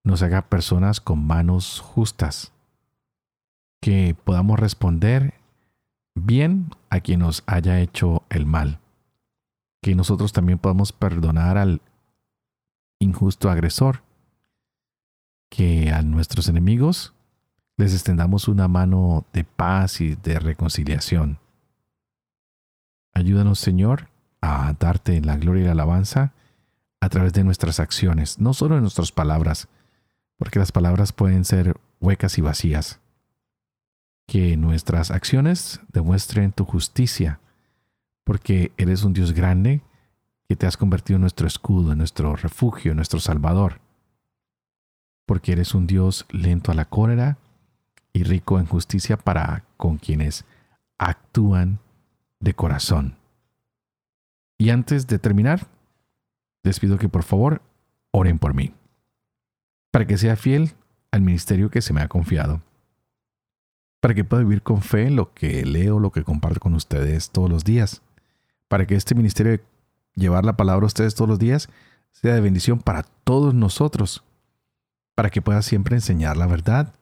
nos 0.03 0.23
haga 0.23 0.43
personas 0.43 1.01
con 1.01 1.25
manos 1.25 1.81
justas, 1.81 2.53
que 3.81 4.15
podamos 4.25 4.59
responder 4.59 5.35
bien 6.15 6.71
a 6.91 7.01
quien 7.01 7.21
nos 7.21 7.43
haya 7.47 7.81
hecho 7.81 8.23
el 8.31 8.47
mal. 8.47 8.81
Que 9.83 9.95
nosotros 9.95 10.33
también 10.33 10.59
podamos 10.59 10.93
perdonar 10.93 11.59
al 11.59 11.81
injusto 12.99 13.51
agresor. 13.51 14.03
Que 15.51 15.93
a 15.93 16.03
nuestros 16.03 16.49
enemigos 16.49 17.13
les 17.77 17.93
extendamos 17.93 18.49
una 18.49 18.69
mano 18.69 19.25
de 19.33 19.45
paz 19.45 20.01
y 20.01 20.15
de 20.17 20.39
reconciliación. 20.39 21.39
Ayúdanos, 23.15 23.61
Señor, 23.61 24.09
a 24.41 24.75
darte 24.79 25.21
la 25.21 25.37
gloria 25.37 25.63
y 25.63 25.67
la 25.67 25.73
alabanza 25.73 26.33
a 27.01 27.09
través 27.09 27.33
de 27.33 27.45
nuestras 27.45 27.81
acciones, 27.81 28.39
no 28.41 28.55
solo 28.55 28.77
en 28.77 28.83
nuestras 28.83 29.13
palabras, 29.13 29.69
porque 30.37 30.59
las 30.59 30.73
palabras 30.73 31.13
pueden 31.13 31.45
ser 31.45 31.77
huecas 32.01 32.39
y 32.39 32.41
vacías, 32.41 33.01
que 34.27 34.57
nuestras 34.57 35.11
acciones 35.11 35.81
demuestren 35.93 36.53
tu 36.53 36.65
justicia, 36.65 37.41
porque 38.25 38.73
eres 38.77 39.05
un 39.05 39.13
Dios 39.13 39.33
grande 39.33 39.83
que 40.49 40.57
te 40.57 40.67
has 40.67 40.77
convertido 40.77 41.17
en 41.17 41.23
nuestro 41.23 41.47
escudo, 41.47 41.93
en 41.93 41.99
nuestro 41.99 42.35
refugio, 42.37 42.93
en 42.93 42.97
nuestro 42.97 43.21
Salvador, 43.21 43.81
porque 45.27 45.53
eres 45.53 45.75
un 45.75 45.87
Dios 45.87 46.27
lento 46.31 46.73
a 46.73 46.75
la 46.75 46.85
cólera 46.85 47.39
y 48.13 48.25
rico 48.25 48.59
en 48.59 48.67
justicia 48.67 49.17
para 49.17 49.65
con 49.77 49.99
quienes 49.99 50.45
actúan 50.99 51.81
de 52.45 52.55
corazón. 52.55 53.17
Y 54.59 54.71
antes 54.71 55.07
de 55.07 55.19
terminar, 55.19 55.67
les 56.63 56.79
pido 56.79 56.99
que 56.99 57.09
por 57.09 57.25
favor 57.25 57.63
oren 58.13 58.39
por 58.39 58.55
mí, 58.55 58.73
para 59.91 60.07
que 60.07 60.17
sea 60.17 60.37
fiel 60.37 60.75
al 61.11 61.23
ministerio 61.23 61.71
que 61.71 61.83
se 61.83 61.93
me 61.93 62.03
ha 62.03 62.09
confiado 62.09 62.63
para 64.05 64.13
que 64.13 64.23
pueda 64.23 64.43
vivir 64.43 64.61
con 64.63 64.83
fe 64.83 65.09
lo 65.09 65.33
que 65.33 65.65
leo, 65.65 65.99
lo 65.99 66.13
que 66.13 66.25
comparto 66.25 66.61
con 66.61 66.75
ustedes 66.75 67.31
todos 67.31 67.49
los 67.49 67.65
días, 67.65 68.03
para 68.69 68.87
que 68.87 68.97
este 68.97 69.15
ministerio 69.15 69.53
de 69.53 69.65
llevar 70.15 70.45
la 70.45 70.59
palabra 70.59 70.85
a 70.85 70.89
ustedes 70.89 71.15
todos 71.15 71.27
los 71.27 71.39
días 71.39 71.71
sea 72.13 72.35
de 72.35 72.43
bendición 72.43 72.81
para 72.81 73.05
todos 73.25 73.55
nosotros, 73.55 74.23
para 75.15 75.31
que 75.31 75.41
pueda 75.41 75.63
siempre 75.63 75.97
enseñar 75.97 76.37
la 76.37 76.47
verdad 76.47 76.93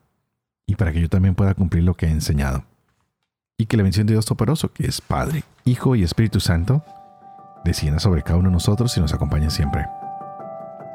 y 0.64 0.76
para 0.76 0.92
que 0.92 1.00
yo 1.00 1.08
también 1.08 1.34
pueda 1.34 1.54
cumplir 1.54 1.82
lo 1.82 1.94
que 1.94 2.06
he 2.06 2.10
enseñado. 2.10 2.64
Y 3.62 3.66
que 3.66 3.76
la 3.76 3.84
bendición 3.84 4.08
de 4.08 4.14
Dios 4.14 4.26
Toporoso, 4.26 4.72
que 4.72 4.88
es 4.88 5.00
Padre, 5.00 5.44
Hijo 5.64 5.94
y 5.94 6.02
Espíritu 6.02 6.40
Santo, 6.40 6.82
descienda 7.64 8.00
sobre 8.00 8.24
cada 8.24 8.36
uno 8.36 8.48
de 8.48 8.54
nosotros 8.54 8.96
y 8.96 9.00
nos 9.00 9.14
acompañe 9.14 9.50
siempre. 9.50 9.86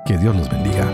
Que 0.05 0.17
Dios 0.17 0.35
los 0.35 0.49
bendiga. 0.49 0.91